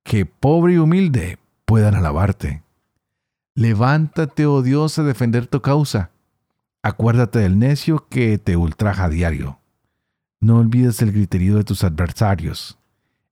que 0.05 0.25
pobre 0.25 0.75
y 0.75 0.79
humilde 0.79 1.39
puedan 1.65 1.95
alabarte. 1.97 2.63
Levántate, 3.55 4.47
oh 4.47 4.63
Dios, 4.63 4.99
a 4.99 5.03
defender 5.03 5.47
tu 5.47 5.61
causa. 5.61 6.11
Acuérdate 6.83 7.41
del 7.41 7.59
necio 7.59 8.07
que 8.09 8.39
te 8.39 8.57
ultraja 8.57 9.05
a 9.05 9.09
diario. 9.09 9.59
No 10.41 10.59
olvides 10.59 11.03
el 11.03 11.11
griterío 11.11 11.57
de 11.57 11.65
tus 11.65 11.83
adversarios, 11.83 12.79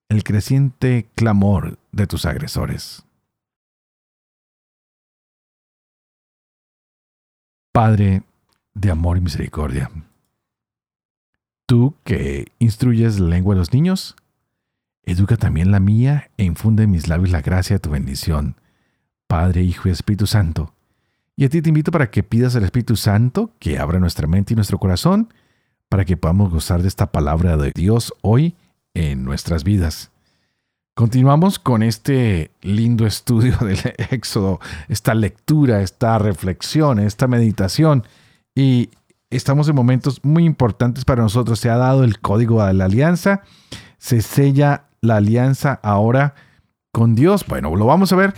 el 0.09 0.25
creciente 0.25 1.09
clamor 1.15 1.79
de 1.93 2.07
tus 2.07 2.27
agresores. 2.27 3.05
Padre 7.75 8.23
de 8.75 8.93
amor 8.93 9.17
y 9.17 9.21
misericordia, 9.21 9.91
tú 11.67 11.97
que 12.05 12.53
instruyes 12.61 13.19
la 13.19 13.31
lengua 13.31 13.57
de 13.57 13.59
los 13.59 13.73
niños, 13.73 14.15
educa 15.03 15.37
también 15.37 15.73
la 15.73 15.81
mía 15.81 16.31
e 16.37 16.45
infunde 16.45 16.85
en 16.85 16.93
mis 16.93 17.09
labios 17.09 17.33
la 17.33 17.41
gracia 17.41 17.75
de 17.75 17.81
tu 17.81 17.91
bendición, 17.91 18.55
Padre, 19.27 19.65
Hijo 19.65 19.89
y 19.89 19.91
Espíritu 19.91 20.29
Santo. 20.29 20.73
Y 21.35 21.47
a 21.47 21.49
ti 21.49 21.63
te 21.63 21.71
invito 21.71 21.91
para 21.91 22.13
que 22.13 22.23
pidas 22.23 22.55
al 22.55 22.63
Espíritu 22.63 22.95
Santo 22.95 23.51
que 23.59 23.81
abra 23.81 23.99
nuestra 23.99 24.29
mente 24.29 24.53
y 24.53 24.57
nuestro 24.57 24.79
corazón 24.79 25.35
para 25.89 26.05
que 26.05 26.17
podamos 26.17 26.53
gozar 26.53 26.81
de 26.81 26.87
esta 26.87 27.11
palabra 27.11 27.57
de 27.57 27.73
Dios 27.75 28.15
hoy 28.23 28.55
en 28.95 29.25
nuestras 29.25 29.65
vidas. 29.65 30.13
Continuamos 30.95 31.59
con 31.59 31.83
este 31.83 32.53
lindo 32.63 33.05
estudio 33.05 33.57
del 33.59 33.81
Éxodo, 34.11 34.61
esta 34.89 35.13
lectura, 35.15 35.83
esta 35.83 36.19
reflexión, 36.19 37.01
esta 37.01 37.27
meditación. 37.27 38.05
Y 38.55 38.91
estamos 39.29 39.69
en 39.69 39.75
momentos 39.75 40.21
muy 40.23 40.45
importantes 40.45 41.05
para 41.05 41.21
nosotros. 41.21 41.59
Se 41.59 41.69
ha 41.69 41.77
dado 41.77 42.05
el 42.05 42.21
código 42.21 42.65
de 42.65 42.75
la 42.75 42.85
alianza, 42.85 43.43
se 43.99 44.23
sella 44.23 44.85
la 45.01 45.17
alianza 45.17 45.81
ahora 45.83 46.37
con 46.93 47.17
Dios. 47.17 47.45
Bueno, 47.49 47.75
lo 47.75 47.87
vamos 47.87 48.13
a 48.13 48.17
ver 48.17 48.33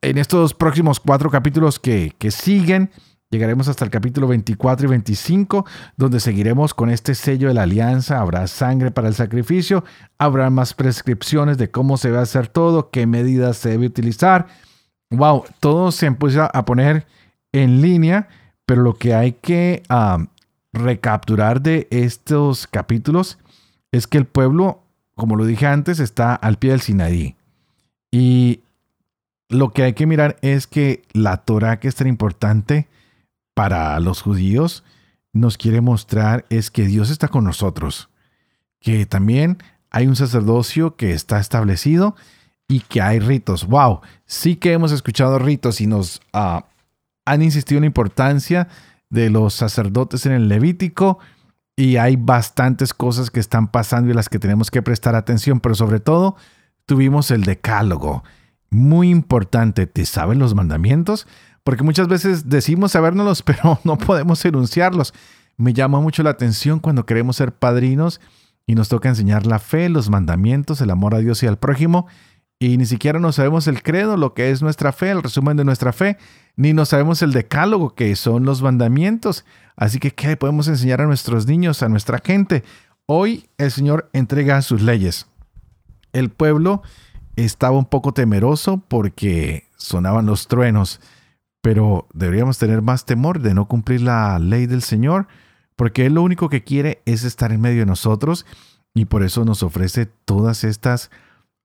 en 0.00 0.16
estos 0.16 0.54
próximos 0.54 1.00
cuatro 1.00 1.30
capítulos 1.30 1.78
que, 1.78 2.14
que 2.18 2.30
siguen. 2.30 2.90
Llegaremos 3.32 3.68
hasta 3.68 3.84
el 3.84 3.92
capítulo 3.92 4.26
24 4.26 4.86
y 4.86 4.90
25, 4.90 5.64
donde 5.96 6.18
seguiremos 6.18 6.74
con 6.74 6.90
este 6.90 7.14
sello 7.14 7.46
de 7.46 7.54
la 7.54 7.62
alianza. 7.62 8.18
Habrá 8.18 8.48
sangre 8.48 8.90
para 8.90 9.06
el 9.06 9.14
sacrificio, 9.14 9.84
habrá 10.18 10.50
más 10.50 10.74
prescripciones 10.74 11.56
de 11.56 11.70
cómo 11.70 11.96
se 11.96 12.10
va 12.10 12.18
a 12.18 12.22
hacer 12.22 12.48
todo, 12.48 12.90
qué 12.90 13.06
medidas 13.06 13.56
se 13.56 13.68
debe 13.68 13.86
utilizar. 13.86 14.48
Wow, 15.10 15.44
todo 15.60 15.92
se 15.92 16.06
empieza 16.06 16.46
a 16.46 16.64
poner 16.64 17.06
en 17.52 17.80
línea, 17.80 18.28
pero 18.66 18.82
lo 18.82 18.94
que 18.94 19.14
hay 19.14 19.34
que 19.34 19.84
recapturar 20.72 21.60
de 21.60 21.86
estos 21.92 22.66
capítulos 22.66 23.38
es 23.92 24.08
que 24.08 24.18
el 24.18 24.26
pueblo, 24.26 24.82
como 25.14 25.36
lo 25.36 25.44
dije 25.44 25.68
antes, 25.68 26.00
está 26.00 26.34
al 26.34 26.58
pie 26.58 26.72
del 26.72 26.80
Sinaí. 26.80 27.36
Y 28.10 28.62
lo 29.48 29.70
que 29.70 29.84
hay 29.84 29.92
que 29.92 30.06
mirar 30.06 30.36
es 30.42 30.66
que 30.66 31.02
la 31.12 31.36
Torah, 31.36 31.78
que 31.78 31.86
es 31.86 31.94
tan 31.94 32.08
importante, 32.08 32.88
para 33.60 34.00
los 34.00 34.22
judíos 34.22 34.84
nos 35.34 35.58
quiere 35.58 35.82
mostrar 35.82 36.46
es 36.48 36.70
que 36.70 36.86
Dios 36.86 37.10
está 37.10 37.28
con 37.28 37.44
nosotros, 37.44 38.08
que 38.80 39.04
también 39.04 39.58
hay 39.90 40.06
un 40.06 40.16
sacerdocio 40.16 40.96
que 40.96 41.12
está 41.12 41.38
establecido 41.38 42.16
y 42.68 42.80
que 42.80 43.02
hay 43.02 43.18
ritos. 43.18 43.66
¡Wow! 43.66 44.00
Sí 44.24 44.56
que 44.56 44.72
hemos 44.72 44.92
escuchado 44.92 45.38
ritos 45.38 45.82
y 45.82 45.86
nos 45.86 46.22
ah, 46.32 46.68
han 47.26 47.42
insistido 47.42 47.76
en 47.76 47.82
la 47.82 47.88
importancia 47.88 48.66
de 49.10 49.28
los 49.28 49.52
sacerdotes 49.52 50.24
en 50.24 50.32
el 50.32 50.48
Levítico 50.48 51.18
y 51.76 51.98
hay 51.98 52.16
bastantes 52.16 52.94
cosas 52.94 53.30
que 53.30 53.40
están 53.40 53.70
pasando 53.70 54.10
y 54.10 54.14
las 54.14 54.30
que 54.30 54.38
tenemos 54.38 54.70
que 54.70 54.80
prestar 54.80 55.14
atención, 55.14 55.60
pero 55.60 55.74
sobre 55.74 56.00
todo 56.00 56.34
tuvimos 56.86 57.30
el 57.30 57.44
decálogo. 57.44 58.24
Muy 58.70 59.10
importante, 59.10 59.86
¿te 59.86 60.06
saben 60.06 60.38
los 60.38 60.54
mandamientos? 60.54 61.26
Porque 61.64 61.84
muchas 61.84 62.08
veces 62.08 62.48
decimos 62.48 62.92
sabérnoslos, 62.92 63.42
pero 63.44 63.80
no 63.84 63.98
podemos 63.98 64.44
enunciarlos. 64.44 65.14
Me 65.56 65.72
llama 65.72 66.00
mucho 66.00 66.22
la 66.22 66.30
atención 66.30 66.80
cuando 66.80 67.04
queremos 67.04 67.36
ser 67.36 67.52
padrinos 67.52 68.20
y 68.66 68.74
nos 68.74 68.88
toca 68.88 69.08
enseñar 69.08 69.46
la 69.46 69.58
fe, 69.58 69.88
los 69.88 70.08
mandamientos, 70.10 70.80
el 70.80 70.90
amor 70.90 71.14
a 71.14 71.18
Dios 71.18 71.42
y 71.42 71.46
al 71.46 71.58
prójimo, 71.58 72.06
y 72.62 72.76
ni 72.76 72.84
siquiera 72.84 73.18
nos 73.18 73.36
sabemos 73.36 73.66
el 73.68 73.82
credo, 73.82 74.18
lo 74.18 74.34
que 74.34 74.50
es 74.50 74.60
nuestra 74.60 74.92
fe, 74.92 75.10
el 75.10 75.22
resumen 75.22 75.56
de 75.56 75.64
nuestra 75.64 75.94
fe, 75.94 76.18
ni 76.56 76.74
nos 76.74 76.90
sabemos 76.90 77.22
el 77.22 77.32
decálogo, 77.32 77.94
que 77.94 78.14
son 78.16 78.44
los 78.44 78.60
mandamientos. 78.60 79.46
Así 79.76 79.98
que, 79.98 80.10
¿qué 80.10 80.36
podemos 80.36 80.68
enseñar 80.68 81.00
a 81.00 81.06
nuestros 81.06 81.46
niños, 81.46 81.82
a 81.82 81.88
nuestra 81.88 82.18
gente? 82.22 82.62
Hoy 83.06 83.48
el 83.56 83.70
Señor 83.70 84.10
entrega 84.12 84.60
sus 84.60 84.82
leyes. 84.82 85.26
El 86.12 86.28
pueblo 86.28 86.82
estaba 87.34 87.78
un 87.78 87.86
poco 87.86 88.12
temeroso 88.12 88.84
porque 88.88 89.64
sonaban 89.76 90.26
los 90.26 90.46
truenos 90.46 91.00
pero 91.60 92.08
deberíamos 92.12 92.58
tener 92.58 92.82
más 92.82 93.04
temor 93.04 93.40
de 93.40 93.54
no 93.54 93.66
cumplir 93.66 94.02
la 94.02 94.38
ley 94.38 94.66
del 94.66 94.82
Señor, 94.82 95.26
porque 95.76 96.06
Él 96.06 96.14
lo 96.14 96.22
único 96.22 96.48
que 96.48 96.64
quiere 96.64 97.02
es 97.04 97.24
estar 97.24 97.52
en 97.52 97.60
medio 97.60 97.80
de 97.80 97.86
nosotros 97.86 98.46
y 98.94 99.06
por 99.06 99.22
eso 99.22 99.44
nos 99.44 99.62
ofrece 99.62 100.06
todas 100.24 100.64
estas 100.64 101.10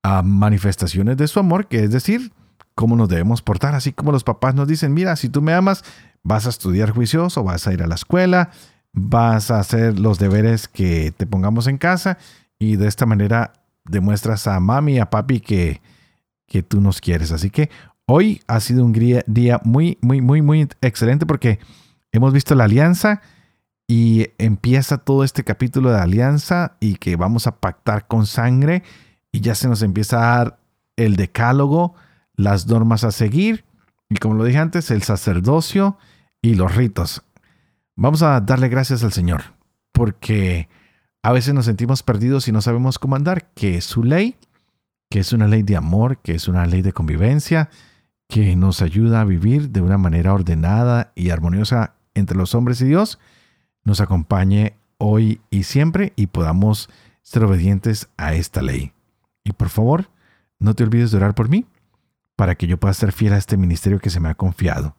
ah, 0.04 0.22
manifestaciones 0.24 1.18
de 1.18 1.28
su 1.28 1.40
amor, 1.40 1.68
que 1.68 1.84
es 1.84 1.92
decir, 1.92 2.32
cómo 2.76 2.96
nos 2.96 3.10
debemos 3.10 3.42
portar, 3.42 3.74
así 3.74 3.94
como 3.94 4.12
los 4.12 4.24
papás 4.24 4.54
nos 4.54 4.68
dicen, 4.68 4.94
mira, 4.94 5.16
si 5.16 5.30
tú 5.30 5.42
me 5.42 5.54
amas, 5.54 5.84
vas 6.24 6.46
a 6.46 6.50
estudiar 6.50 6.92
juicioso, 6.92 7.44
vas 7.44 7.68
a 7.68 7.74
ir 7.74 7.82
a 7.82 7.88
la 7.88 7.96
escuela, 7.96 8.52
vas 8.92 9.50
a 9.52 9.60
hacer 9.60 10.00
los 10.00 10.20
deberes 10.20 10.68
que 10.68 11.14
te 11.16 11.26
pongamos 11.26 11.68
en 11.68 11.78
casa 11.78 12.18
y 12.60 12.76
de 12.76 12.88
esta 12.88 13.06
manera 13.06 13.54
demuestras 13.86 14.48
a 14.48 14.60
mami 14.60 14.96
y 14.96 15.00
a 15.00 15.10
papi 15.10 15.40
que, 15.40 15.82
que 16.48 16.64
tú 16.64 16.82
nos 16.82 17.02
quieres. 17.02 17.32
Así 17.32 17.50
que 17.50 17.70
Hoy 18.08 18.42
ha 18.48 18.60
sido 18.60 18.86
un 18.86 18.94
día 18.94 19.62
muy, 19.64 19.98
muy, 20.02 20.22
muy, 20.22 20.44
muy 20.44 20.68
excelente 20.82 21.26
porque 21.26 21.60
hemos 22.12 22.34
visto 22.34 22.54
la 22.54 22.66
alianza 22.66 23.22
y 23.88 24.28
empieza 24.38 25.00
todo 25.00 25.24
este 25.24 25.44
capítulo 25.44 25.92
de 25.92 26.00
alianza 26.00 26.78
y 26.80 26.96
que 26.98 27.16
vamos 27.16 27.48
a 27.48 27.60
pactar 27.60 28.06
con 28.06 28.28
sangre 28.28 28.84
y 29.32 29.42
ya 29.42 29.56
se 29.56 29.68
nos 29.68 29.82
empieza 29.82 30.18
a 30.18 30.38
dar 30.38 30.60
el 30.98 31.16
decálogo, 31.16 31.96
las 32.36 32.68
normas 32.68 33.04
a 33.04 33.12
seguir 33.12 33.66
y 34.08 34.18
como 34.18 34.36
lo 34.36 34.44
dije 34.44 34.60
antes, 34.60 34.92
el 34.92 35.02
sacerdocio 35.02 35.98
y 36.44 36.54
los 36.54 36.76
ritos. 36.76 37.24
Vamos 37.96 38.22
a 38.22 38.40
darle 38.40 38.70
gracias 38.70 39.04
al 39.04 39.14
Señor 39.14 39.42
porque 39.92 40.70
a 41.24 41.32
veces 41.32 41.56
nos 41.56 41.66
sentimos 41.66 42.04
perdidos 42.04 42.48
y 42.48 42.52
no 42.52 42.62
sabemos 42.62 43.00
cómo 43.00 43.16
andar, 43.16 43.50
que 43.56 43.78
es 43.78 43.86
su 43.86 44.04
ley, 44.04 44.36
que 45.10 45.22
es 45.22 45.34
una 45.34 45.48
ley 45.48 45.64
de 45.64 45.76
amor, 45.76 46.20
que 46.20 46.36
es 46.36 46.48
una 46.48 46.68
ley 46.68 46.84
de 46.84 46.94
convivencia, 46.94 47.72
que 48.28 48.56
nos 48.56 48.82
ayuda 48.82 49.22
a 49.22 49.26
vivir 49.26 49.70
de 49.70 49.82
una 49.82 49.98
manera 49.98 50.34
ordenada 50.34 51.12
y 51.16 51.30
armoniosa 51.30 51.96
entre 52.14 52.38
los 52.38 52.56
hombres 52.56 52.82
y 52.82 52.86
Dios, 52.86 53.20
nos 53.84 54.02
acompañe 54.02 54.76
hoy 54.98 55.42
y 55.50 55.64
siempre 55.64 56.14
y 56.16 56.28
podamos 56.28 56.90
ser 57.22 57.44
obedientes 57.44 58.10
a 58.18 58.34
esta 58.34 58.62
ley. 58.62 58.94
Y 59.44 59.54
por 59.54 59.70
favor, 59.70 60.10
no 60.60 60.74
te 60.74 60.84
olvides 60.84 61.12
de 61.12 61.18
orar 61.18 61.36
por 61.36 61.50
mí, 61.50 61.66
para 62.36 62.56
que 62.56 62.68
yo 62.68 62.78
pueda 62.78 62.94
ser 62.94 63.12
fiel 63.12 63.34
a 63.34 63.38
este 63.38 63.58
ministerio 63.58 64.00
que 64.00 64.10
se 64.10 64.20
me 64.20 64.30
ha 64.30 64.36
confiado, 64.36 64.96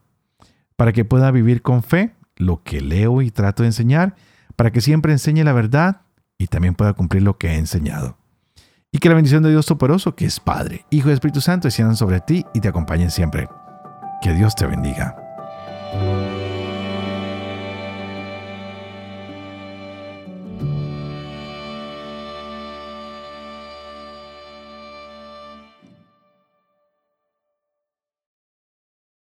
para 0.77 0.93
que 0.93 1.05
pueda 1.05 1.31
vivir 1.31 1.63
con 1.63 1.83
fe 1.83 2.15
lo 2.37 2.63
que 2.63 2.81
leo 2.81 3.23
y 3.23 3.31
trato 3.31 3.63
de 3.63 3.69
enseñar, 3.69 4.15
para 4.57 4.71
que 4.71 4.81
siempre 4.81 5.13
enseñe 5.13 5.45
la 5.45 5.53
verdad 5.53 6.03
y 6.39 6.47
también 6.47 6.75
pueda 6.75 6.93
cumplir 6.95 7.23
lo 7.23 7.39
que 7.39 7.49
he 7.49 7.57
enseñado. 7.57 8.17
Y 8.93 8.99
que 8.99 9.09
la 9.09 9.15
bendición 9.15 9.43
de 9.43 9.51
Dios 9.51 9.67
Toporoso, 9.67 10.15
que 10.15 10.27
es 10.27 10.41
Padre, 10.41 10.87
Hijo 10.91 11.11
y 11.11 11.13
Espíritu 11.13 11.41
Santo, 11.41 11.67
desciendan 11.69 11.97
sobre 11.97 12.21
ti 12.21 12.45
y 12.55 12.61
te 12.61 12.69
acompañen 12.69 13.11
siempre. 13.11 13.49
Que 14.23 14.33
Dios 14.33 14.55
te 14.55 14.67
bendiga. 14.67 15.26